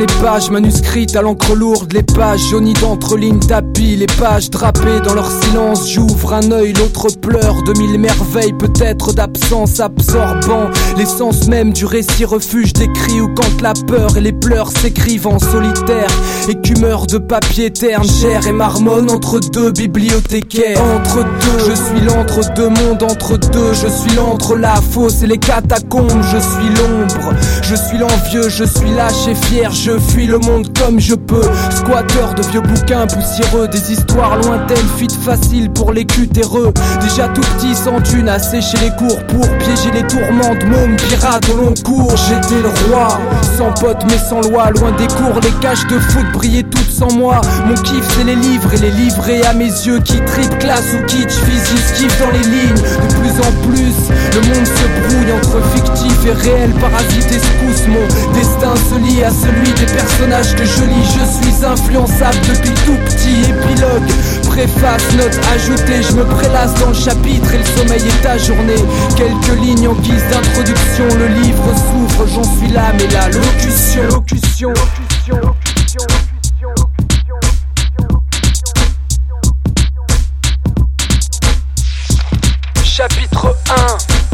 Les 0.06 0.22
pages 0.22 0.52
manuscrites 0.52 1.16
à 1.16 1.22
l'encre 1.22 1.56
lourde, 1.56 1.94
les 1.94 2.04
pages 2.04 2.50
jaunies 2.50 2.74
d'entre 2.74 3.18
lignes 3.18 3.40
tapis, 3.40 3.96
les 3.96 4.06
pages 4.06 4.50
drapées 4.50 5.00
dans 5.04 5.14
leur 5.16 5.30
silence. 5.42 5.90
J'ouvre 5.90 6.34
un 6.34 6.52
œil, 6.52 6.74
l'autre 6.74 7.08
pleure 7.20 7.64
de 7.64 7.78
mille 7.80 8.00
merveilles, 8.00 8.54
peut-être 8.54 9.14
d'absence 9.14 9.80
absorbant 9.80 10.70
l'essence 10.98 11.48
même 11.48 11.74
du 11.74 11.86
récit, 11.86 12.26
refuge 12.26 12.74
des 12.74 12.92
cris 12.92 13.22
ou 13.22 13.34
quand 13.34 13.62
la 13.62 13.74
peur 13.74 14.18
et 14.18 14.22
les 14.22 14.34
pleurs 14.34 14.70
s'écrivent 14.70 15.28
en 15.28 15.40
solitaire. 15.40 16.10
Écumeur 16.48 17.08
de 17.08 17.18
papier 17.18 17.72
terne, 17.72 18.08
chair 18.08 18.46
et 18.48 18.52
marmonne 18.52 19.10
entre 19.10 19.40
deux 19.40 19.72
bibliothécaires. 19.72 20.82
Entre 20.96 21.24
deux, 21.24 21.70
je 21.70 21.74
suis 21.74 22.06
l'entre 22.06 22.54
deux 22.54 22.70
mondes, 22.70 23.04
entre 23.04 23.38
deux, 23.38 23.74
je 23.74 23.88
suis 23.88 24.16
l'entre 24.16 24.56
la 24.56 24.76
fosse 24.76 25.24
et 25.24 25.28
les 25.28 25.40
catacombes, 25.40 26.22
je 26.22 26.38
suis 26.38 26.70
l'ombre, 26.78 27.34
je 27.64 27.76
suis 27.76 27.98
l'envieux, 27.98 28.50
je 28.50 28.66
suis 28.66 28.92
lâche 28.92 29.28
et 29.28 29.36
fier, 29.36 29.72
fuis 30.00 30.28
le 30.28 30.38
monde 30.40 30.78
comme 30.78 31.00
je 31.00 31.16
peux. 31.16 31.44
Squatteur 31.70 32.34
de 32.36 32.44
vieux 32.44 32.62
bouquins 32.62 33.08
poussiéreux, 33.08 33.68
des 33.68 33.92
histoires 33.92 34.38
lointaines, 34.38 34.88
fuite 34.98 35.16
facile 35.24 35.72
pour 35.72 35.92
les 35.92 36.06
cutéreux. 36.06 36.74
Déjà 37.02 37.28
tout 37.30 37.42
petit, 37.42 37.76
sans 37.76 38.02
thune, 38.02 38.30
à 38.30 38.40
sécher 38.40 38.78
les 38.82 38.92
cours 38.92 39.22
pour 39.28 39.48
piéger 39.58 39.92
les 39.94 40.06
tourments 40.08 40.56
de 40.56 40.66
mômes 40.66 40.96
pirates 40.98 41.50
au 41.50 41.58
long 41.58 41.74
cours. 41.84 42.14
J'étais 42.28 42.62
le 42.62 42.70
roi, 42.90 43.20
sans 43.58 43.72
pote 43.74 44.04
mais 44.10 44.18
sans 44.18 44.42
loi, 44.42 44.70
loin 44.72 44.92
des 44.98 45.08
cours, 45.08 45.40
les 45.42 45.54
caches 45.62 45.88
de 45.88 46.00
foot 46.00 46.26
brillaient 46.34 46.64
toutes 46.64 46.92
sans 46.92 47.12
moi. 47.14 47.42
Mon 47.66 47.76
kiff 47.76 48.06
c'est 48.18 48.24
les 48.24 48.36
livres 48.36 48.74
et 48.74 48.78
les 48.78 48.92
livrets 48.92 49.46
à 49.46 49.54
mes 49.54 49.66
yeux 49.66 50.00
qui 50.00 50.20
tripent 50.22 50.60
classe 50.60 50.94
ou 50.94 51.06
kitsch, 51.06 51.34
physique, 51.34 51.94
kiff 51.96 52.20
dans 52.20 52.32
les 52.32 52.40
lignes. 52.40 52.76
De 52.76 53.14
plus 53.16 53.36
en 53.40 53.52
plus, 53.68 53.96
le 54.34 54.42
monde 54.48 54.66
se 54.66 54.86
brouille 55.02 55.32
entre 55.34 55.62
fictif 55.74 56.26
et 56.26 56.34
réel, 56.34 56.72
parasite 56.80 57.32
et. 57.32 57.46
Mon 57.66 58.34
destin 58.34 58.74
se 58.90 58.96
lie 58.96 59.24
à 59.24 59.30
celui 59.30 59.72
des 59.74 59.85
personnages 59.94 60.56
que 60.56 60.66
je 60.66 60.84
lis. 60.84 61.06
Je 61.06 61.26
suis 61.44 61.66
influençable 61.66 62.38
depuis 62.48 62.74
tout 62.86 62.98
petit. 63.06 63.50
Épilogue, 63.50 64.10
préface, 64.48 65.04
note 65.16 65.40
ajoutée. 65.54 66.02
Je 66.02 66.14
me 66.14 66.26
prélasse 66.26 66.74
dans 66.80 66.90
le 66.90 66.94
chapitre 66.94 67.54
et 67.54 67.58
le 67.58 67.64
sommeil 67.64 68.02
est 68.02 68.26
ajourné. 68.26 68.76
Quelques 69.16 69.60
lignes 69.62 69.88
en 69.88 69.96
guise 69.96 70.24
d'introduction. 70.32 71.08
Le 71.18 71.28
livre 71.28 71.66
s'ouvre, 71.76 72.28
j'en 72.28 72.58
suis 72.58 72.72
là, 72.72 72.92
mais 72.98 73.08
la 73.08 73.30
locution, 73.30 74.04
locution, 74.10 74.70
locution, 74.70 75.36
locution. 75.36 75.66
Chapitre 82.84 83.54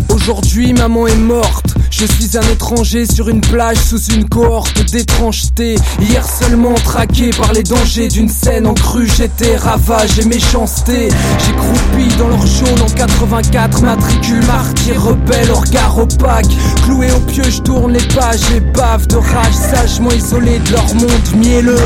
1 0.09 0.13
Aujourd'hui 0.13 0.73
maman 0.73 1.07
est 1.07 1.15
morte, 1.15 1.73
je 2.01 2.07
suis 2.07 2.35
un 2.35 2.51
étranger 2.51 3.05
sur 3.05 3.29
une 3.29 3.41
plage 3.41 3.77
sous 3.77 4.03
une 4.05 4.27
cohorte 4.27 4.83
d'étrangeté. 4.91 5.75
Hier 5.99 6.25
seulement 6.25 6.73
traqué 6.73 7.29
par 7.29 7.53
les 7.53 7.61
dangers 7.61 8.07
d'une 8.07 8.27
scène 8.27 8.65
en 8.65 8.73
crue, 8.73 9.07
j'étais 9.07 9.55
ravage 9.55 10.17
et 10.17 10.25
méchanceté. 10.25 11.09
J'ai 11.09 11.53
croupi 11.53 12.15
dans 12.17 12.29
leur 12.29 12.47
jaune 12.47 12.81
en 12.81 12.89
84, 12.89 13.83
matricule 13.83 14.43
martyr, 14.47 15.03
rebelle, 15.03 15.51
regard 15.51 15.99
opaque. 15.99 16.47
Cloué 16.85 17.11
au 17.11 17.19
pieu, 17.19 17.43
je 17.43 17.61
tourne 17.61 17.93
les 17.93 18.07
pages 18.15 18.51
et 18.55 18.61
bave 18.61 19.05
de 19.05 19.17
rage, 19.17 19.53
sagement 19.53 20.11
isolé 20.11 20.57
de 20.57 20.71
leur 20.71 20.95
monde 20.95 21.35
mielleux. 21.37 21.77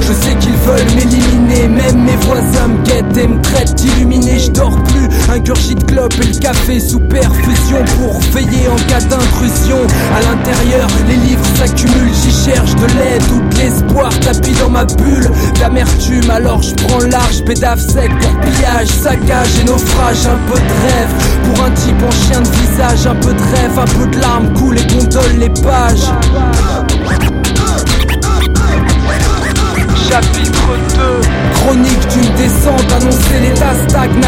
Je 0.00 0.12
sais 0.12 0.34
qu'ils 0.40 0.56
veulent 0.56 0.94
m'éliminer, 0.96 1.68
même 1.68 2.02
mes 2.02 2.16
voisins 2.16 2.68
me 2.68 2.82
guettent 2.84 3.16
et 3.16 3.28
me 3.28 3.40
traitent 3.42 3.76
d'illuminé. 3.76 4.40
Je 4.40 4.50
dors 4.50 4.82
plus, 4.84 5.08
ingurgite 5.32 5.86
clope 5.86 6.14
et 6.20 6.26
le 6.26 6.38
café 6.40 6.80
sous 6.80 7.00
perfusion 7.00 7.84
pour 8.00 8.18
veiller 8.32 8.66
en 8.68 8.76
cas 8.88 9.00
À 9.38 10.20
l'intérieur, 10.22 10.88
les 11.06 11.16
livres 11.16 11.44
s'accumulent, 11.56 12.14
j'y 12.14 12.32
cherche 12.32 12.74
de 12.74 12.86
l'aide 12.86 13.22
ou 13.34 13.40
de 13.48 13.56
l'espoir, 13.56 14.10
tapis 14.20 14.52
dans 14.52 14.70
ma 14.70 14.84
bulle 14.84 15.30
d'amertume. 15.60 16.30
Alors 16.30 16.62
je 16.62 16.74
prends 16.74 17.00
large, 17.00 17.44
pédave 17.44 17.78
sec 17.78 18.10
pillage, 18.18 18.88
saccage 18.88 19.60
et 19.60 19.64
naufrage. 19.64 20.26
Un 20.26 20.38
peu 20.50 20.58
de 20.58 20.72
rêve 20.86 21.12
pour 21.44 21.64
un 21.64 21.70
type 21.72 22.02
en 22.02 22.10
chien 22.10 22.40
de 22.40 22.48
visage, 22.48 23.06
un 23.06 23.14
peu 23.14 23.34
de 23.34 23.42
rêve, 23.42 23.78
un 23.78 23.84
peu 23.84 24.06
de 24.06 24.20
larmes 24.20 24.52
coulent 24.54 24.78
et 24.78 24.86
gondole 24.86 25.38
les 25.38 25.50
pages. 25.50 26.10
Chapitre 30.16 30.78
2 30.96 31.20
Chronique 31.56 32.08
d'une 32.08 32.34
descente 32.36 32.90
annoncée 32.90 33.38
l'état 33.42 33.74
stagne 33.86 34.18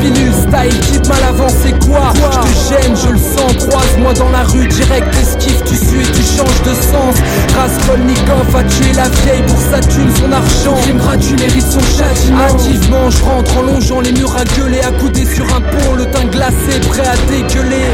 pilule 0.00 0.32
style 0.32 0.80
type 0.82 1.08
mal 1.08 1.22
avancé 1.30 1.74
quoi? 1.84 2.12
Je 2.14 2.20
te 2.20 2.82
gêne 2.82 2.94
je 2.94 3.08
le 3.08 3.18
sens 3.18 3.66
Croise-moi 3.66 4.12
dans 4.14 4.28
la 4.28 4.44
rue 4.44 4.68
direct 4.68 5.12
esquive 5.20 5.60
Tu 5.64 5.74
suis 5.74 6.02
et 6.02 6.12
tu 6.12 6.22
changes 6.22 6.62
de 6.62 6.74
sens. 6.74 7.16
Raskolnikov 7.56 8.54
a 8.54 8.62
tué 8.62 8.92
la 8.92 9.08
vieille 9.08 9.42
pour 9.48 9.58
sa 9.58 9.80
thune 9.80 10.14
son 10.14 10.30
argent. 10.30 10.80
Crime 10.82 10.98
gratuit 10.98 11.34
mérite 11.34 11.66
son 11.66 11.80
châtiment. 11.80 12.44
Activement 12.44 13.10
je 13.10 13.24
rentre 13.24 13.58
en 13.58 13.62
longeant 13.62 14.00
les 14.00 14.12
murs 14.12 14.36
à 14.36 14.44
gueuler 14.44 14.80
Accoudé 14.82 15.26
sur 15.26 15.46
un 15.46 15.60
pont 15.60 15.94
le 15.96 16.04
teint 16.04 16.26
glacé 16.26 16.78
prêt 16.88 17.02
à 17.04 17.16
dégueuler 17.28 17.90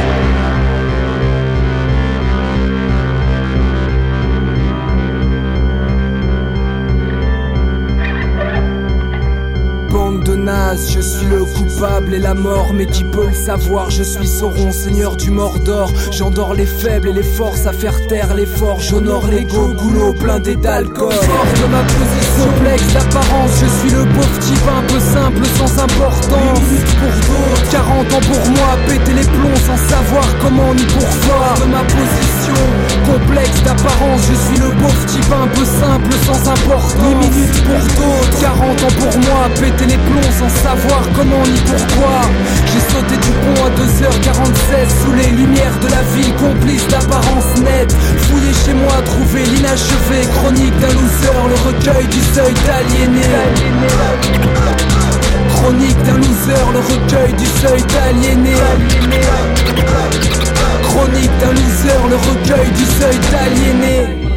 Je 10.76 11.00
suis 11.00 11.26
le 11.26 11.44
coupable 11.44 12.12
et 12.12 12.18
la 12.18 12.34
mort, 12.34 12.74
mais 12.74 12.84
qui 12.84 13.02
peut 13.02 13.28
le 13.28 13.32
savoir? 13.32 13.90
Je 13.90 14.02
suis 14.02 14.26
Sauron, 14.26 14.70
seigneur 14.70 15.16
du 15.16 15.30
Mordor. 15.30 15.90
J'endors 16.12 16.52
les 16.52 16.66
faibles 16.66 17.08
et 17.08 17.12
les 17.14 17.22
forces 17.22 17.66
à 17.66 17.72
faire 17.72 18.06
taire 18.06 18.34
les 18.34 18.44
forts. 18.44 18.78
J'honore 18.80 19.28
l'ego, 19.28 19.72
goulot 19.72 20.12
blindé 20.12 20.56
d'alcool. 20.56 21.12
Fort 21.12 21.46
de 21.62 21.72
ma 21.72 21.82
position, 21.84 22.44
complexe 22.44 22.92
d'apparence, 22.92 23.50
je 23.60 23.66
suis 23.80 23.96
le 23.96 24.04
pauvre 24.12 24.38
type 24.40 24.68
un 24.68 24.82
peu 24.92 25.00
simple, 25.00 25.46
sans 25.56 25.82
importance. 25.82 26.60
Pour 27.00 27.16
d'autres, 27.28 27.70
40 27.70 28.12
ans 28.12 28.26
pour 28.26 28.50
moi, 28.52 28.76
péter 28.86 29.14
les 29.14 29.24
plombs 29.24 29.62
sans 29.66 29.88
savoir 29.88 30.26
comment 30.42 30.74
ni 30.74 30.84
pourquoi. 30.84 31.64
De 31.64 31.70
ma 31.70 31.82
position, 31.84 32.47
complexe 33.08 33.62
d'apparence, 33.64 34.22
je 34.28 34.34
suis 34.34 34.58
le 34.58 34.70
pauvre 34.76 35.04
type 35.06 35.32
un 35.32 35.48
peu 35.48 35.64
simple, 35.64 36.12
sans 36.26 36.50
importance. 36.50 36.94
8 37.00 37.14
minutes 37.14 37.64
pour 37.64 37.82
d'autres, 37.96 38.40
40 38.40 38.82
ans 38.84 38.94
pour 38.98 39.14
moi, 39.26 39.48
péter 39.60 39.86
les 39.86 40.00
plombs 40.08 40.32
sans 40.38 40.52
savoir 40.62 41.02
comment 41.14 41.44
ni 41.46 41.60
pourquoi. 41.66 42.20
J'ai 42.72 42.84
sauté 42.92 43.16
du 43.16 43.32
pont 43.42 43.60
à 43.64 43.70
2h47 43.70 44.88
sous 45.02 45.12
les 45.12 45.30
lumières 45.36 45.78
de 45.80 45.88
la 45.88 46.02
ville, 46.14 46.34
complice 46.34 46.86
d'apparence 46.88 47.58
nette. 47.64 47.94
Fouillé 48.28 48.52
chez 48.64 48.74
moi, 48.74 48.96
trouvé 49.04 49.44
l'inachevé, 49.44 50.26
chronique 50.36 50.78
d'un 50.78 50.92
loser, 50.92 51.38
le 51.48 51.56
recueil 51.66 52.06
du 52.06 52.20
seuil 52.34 52.54
d'aliéné. 52.66 53.26
Chronique 55.54 56.02
d'un 56.04 56.16
loser, 56.16 56.66
le 56.72 56.80
recueil 56.80 57.32
du 57.34 57.46
seuil 57.46 57.82
d'aliéné. 57.82 58.54
Chronique 60.88 61.38
d'un 61.38 61.52
loser, 61.52 62.08
le 62.08 62.16
recueil 62.16 62.70
du 62.72 62.84
seuil 62.84 63.18
d'aliéné. 63.30 64.28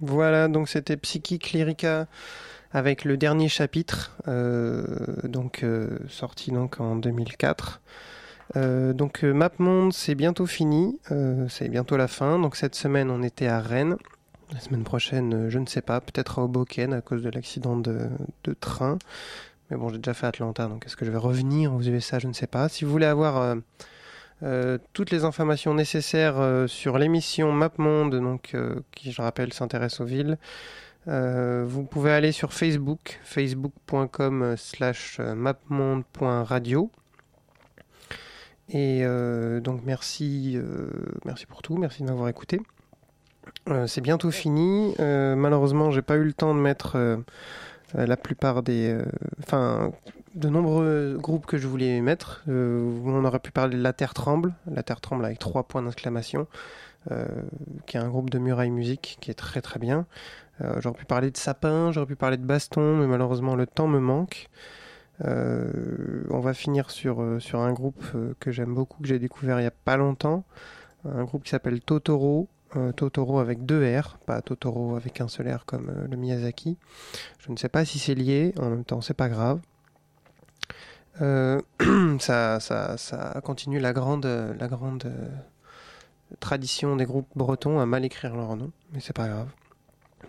Voilà, 0.00 0.48
donc 0.48 0.68
c'était 0.68 0.96
Psychic 0.96 1.52
Lyrica 1.52 2.06
avec 2.72 3.04
le 3.04 3.16
dernier 3.16 3.48
chapitre, 3.48 4.16
euh, 4.28 4.84
donc 5.24 5.62
euh, 5.62 5.98
sorti 6.08 6.50
donc 6.50 6.80
en 6.80 6.96
2004. 6.96 7.80
Euh, 8.56 8.92
donc 8.92 9.24
euh, 9.24 9.32
MapMonde, 9.32 9.92
c'est 9.92 10.14
bientôt 10.14 10.46
fini, 10.46 10.98
euh, 11.10 11.46
c'est 11.48 11.68
bientôt 11.68 11.96
la 11.96 12.08
fin. 12.08 12.38
Donc 12.38 12.56
cette 12.56 12.74
semaine, 12.74 13.10
on 13.10 13.22
était 13.22 13.46
à 13.46 13.60
Rennes. 13.60 13.96
La 14.52 14.60
semaine 14.60 14.84
prochaine, 14.84 15.50
je 15.50 15.58
ne 15.58 15.66
sais 15.66 15.82
pas, 15.82 16.00
peut-être 16.00 16.38
à 16.38 16.42
Hoboken 16.44 16.94
à 16.94 17.02
cause 17.02 17.22
de 17.22 17.28
l'accident 17.28 17.76
de, 17.76 18.08
train. 18.60 18.98
Mais 19.70 19.76
bon, 19.76 19.90
j'ai 19.90 19.98
déjà 19.98 20.14
fait 20.14 20.26
Atlanta, 20.26 20.66
donc 20.68 20.86
est-ce 20.86 20.96
que 20.96 21.04
je 21.04 21.10
vais 21.10 21.18
revenir 21.18 21.74
aux 21.74 21.82
USA 21.82 22.18
Je 22.18 22.28
ne 22.28 22.32
sais 22.32 22.46
pas. 22.46 22.70
Si 22.70 22.86
vous 22.86 22.90
voulez 22.90 23.04
avoir 23.04 23.56
toutes 24.94 25.10
les 25.10 25.24
informations 25.24 25.74
nécessaires 25.74 26.64
sur 26.66 26.96
l'émission 26.96 27.52
MapMonde, 27.52 28.14
donc 28.14 28.56
qui, 28.92 29.12
je 29.12 29.20
rappelle, 29.20 29.52
s'intéresse 29.52 30.00
aux 30.00 30.06
villes, 30.06 30.38
euh, 31.06 31.64
vous 31.66 31.84
pouvez 31.84 32.10
aller 32.10 32.32
sur 32.32 32.52
Facebook, 32.52 33.20
facebook.com 33.22 34.56
slash 34.56 35.20
mapmonde.radio. 35.20 36.90
Et 38.70 39.00
euh, 39.02 39.60
donc 39.60 39.80
merci, 39.86 40.52
euh, 40.56 40.90
merci 41.24 41.46
pour 41.46 41.62
tout, 41.62 41.76
merci 41.76 42.02
de 42.02 42.08
m'avoir 42.08 42.28
écouté. 42.28 42.60
C'est 43.86 44.02
bientôt 44.02 44.30
fini. 44.30 44.94
Malheureusement, 44.98 45.90
j'ai 45.90 46.02
pas 46.02 46.16
eu 46.16 46.24
le 46.24 46.32
temps 46.32 46.54
de 46.54 46.60
mettre 46.60 47.18
la 47.94 48.16
plupart 48.16 48.62
des, 48.62 48.98
enfin, 49.40 49.92
de 50.34 50.48
nombreux 50.48 51.18
groupes 51.20 51.44
que 51.44 51.58
je 51.58 51.66
voulais 51.66 52.00
mettre. 52.00 52.44
On 52.46 53.24
aurait 53.24 53.40
pu 53.40 53.50
parler 53.50 53.76
de 53.76 53.82
La 53.82 53.92
Terre 53.92 54.14
tremble, 54.14 54.54
La 54.70 54.82
Terre 54.82 55.00
tremble 55.00 55.24
avec 55.24 55.38
trois 55.38 55.64
points 55.64 55.82
d'exclamation, 55.82 56.46
qui 57.86 57.96
est 57.96 58.00
un 58.00 58.08
groupe 58.08 58.30
de 58.30 58.38
muraille 58.38 58.70
musique 58.70 59.18
qui 59.20 59.30
est 59.30 59.34
très 59.34 59.60
très 59.60 59.78
bien. 59.78 60.06
Euh, 60.60 60.80
j'aurais 60.80 60.98
pu 60.98 61.04
parler 61.04 61.30
de 61.30 61.36
Sapin, 61.36 61.92
j'aurais 61.92 62.06
pu 62.06 62.16
parler 62.16 62.36
de 62.36 62.44
Baston, 62.44 62.96
mais 62.96 63.06
malheureusement 63.06 63.54
le 63.54 63.66
temps 63.66 63.86
me 63.86 64.00
manque. 64.00 64.48
Euh, 65.24 66.24
on 66.30 66.40
va 66.40 66.54
finir 66.54 66.90
sur, 66.90 67.20
euh, 67.20 67.40
sur 67.40 67.60
un 67.60 67.72
groupe 67.72 68.04
que 68.40 68.50
j'aime 68.50 68.74
beaucoup, 68.74 69.02
que 69.02 69.08
j'ai 69.08 69.18
découvert 69.18 69.58
il 69.58 69.62
n'y 69.62 69.68
a 69.68 69.72
pas 69.72 69.96
longtemps. 69.96 70.44
Un 71.04 71.24
groupe 71.24 71.44
qui 71.44 71.50
s'appelle 71.50 71.80
Totoro. 71.80 72.48
Totoro 72.96 73.38
avec 73.38 73.64
deux 73.64 73.82
R, 73.98 74.18
pas 74.26 74.42
Totoro 74.42 74.94
avec 74.94 75.22
un 75.22 75.28
seul 75.28 75.50
R 75.50 75.64
comme 75.64 75.90
le 76.10 76.16
Miyazaki. 76.18 76.76
Je 77.38 77.50
ne 77.50 77.56
sais 77.56 77.70
pas 77.70 77.86
si 77.86 77.98
c'est 77.98 78.14
lié, 78.14 78.52
en 78.58 78.68
même 78.68 78.84
temps 78.84 79.00
c'est 79.00 79.14
pas 79.14 79.30
grave. 79.30 79.60
Ça, 82.20 82.60
ça, 82.60 82.96
ça 82.96 83.40
continue 83.42 83.80
la 83.80 83.92
grande, 83.92 84.26
la 84.26 84.68
grande 84.68 85.10
tradition 86.40 86.94
des 86.96 87.06
groupes 87.06 87.28
bretons 87.34 87.80
à 87.80 87.86
mal 87.86 88.04
écrire 88.04 88.36
leur 88.36 88.54
nom, 88.54 88.70
mais 88.92 89.00
c'est 89.00 89.16
pas 89.16 89.28
grave. 89.28 89.48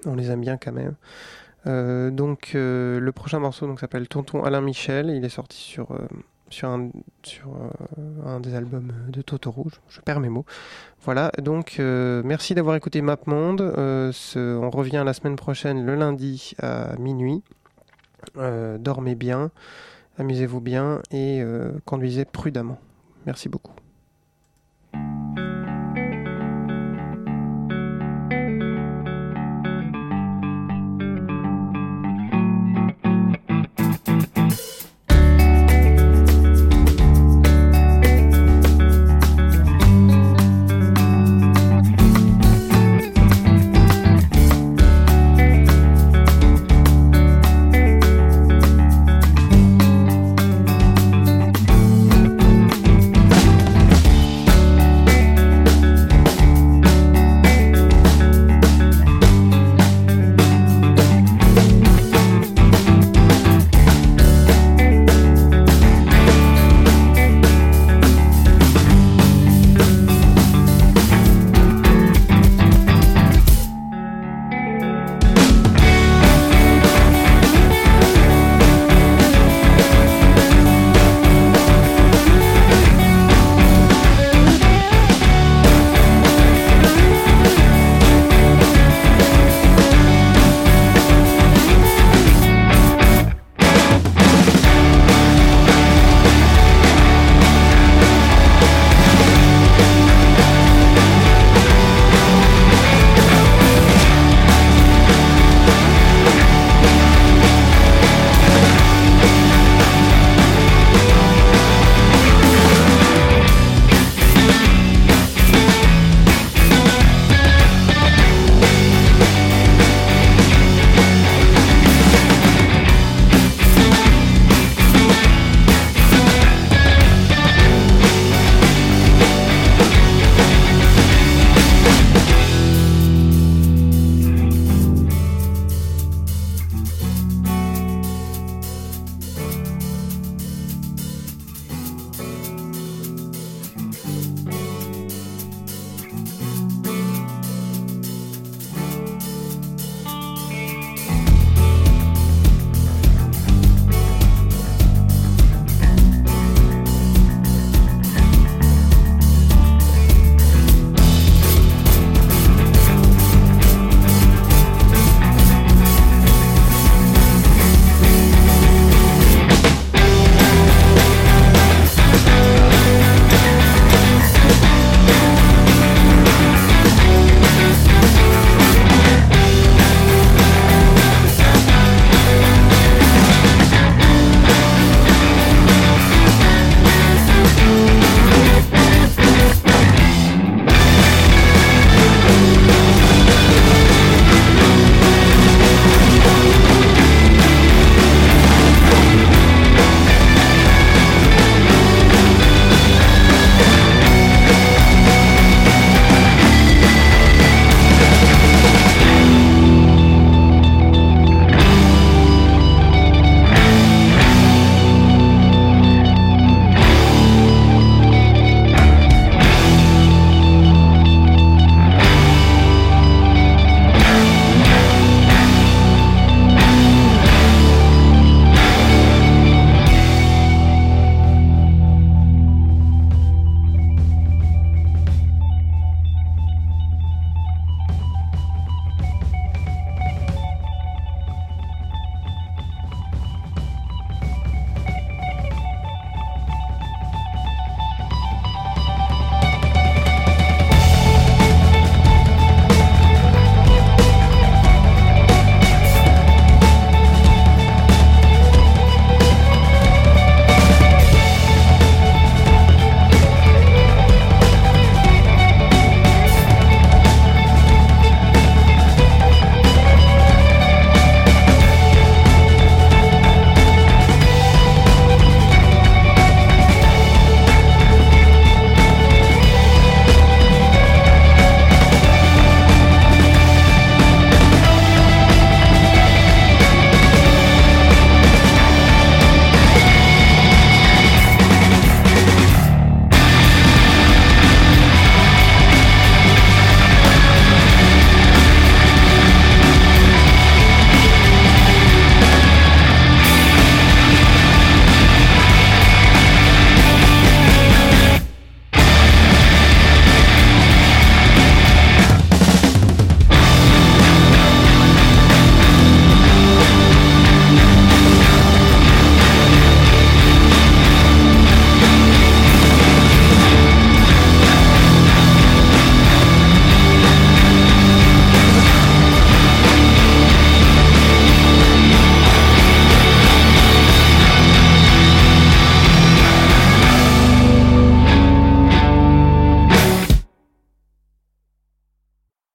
On 0.06 0.16
les 0.16 0.32
aime 0.32 0.42
bien 0.42 0.58
quand 0.58 0.72
même. 0.72 0.96
Euh, 1.68 2.10
donc 2.10 2.52
euh, 2.56 3.00
le 3.00 3.12
prochain 3.12 3.40
morceau 3.40 3.68
donc 3.68 3.80
s'appelle 3.82 4.08
Tonton 4.08 4.44
Alain 4.44 4.62
Michel. 4.62 5.10
Il 5.10 5.26
est 5.26 5.30
sorti 5.30 5.58
sur 5.58 5.92
euh, 5.92 6.08
un 8.26 8.40
des 8.40 8.56
albums 8.56 8.92
de 9.10 9.22
Totoro. 9.22 9.68
Je, 9.70 9.96
je 9.96 10.02
perds 10.02 10.20
mes 10.20 10.30
mots. 10.30 10.46
Voilà. 11.04 11.32
Donc 11.42 11.80
merci 11.80 12.56
d'avoir 12.56 12.76
écouté 12.76 13.02
MapMonde. 13.02 13.62
Euh, 13.62 14.12
ce- 14.14 14.58
on 14.58 14.70
revient 14.70 15.04
la 15.06 15.14
semaine 15.14 15.36
prochaine 15.36 15.86
le 15.86 15.96
lundi 15.96 16.54
à 16.62 16.96
minuit. 16.98 17.44
Dormez 18.36 19.16
bien, 19.16 19.52
amusez-vous 20.18 20.62
bien 20.62 21.02
et 21.12 21.42
conduisez 21.86 22.26
prudemment. 22.26 22.80
Merci 23.26 23.50
beaucoup. 23.50 23.74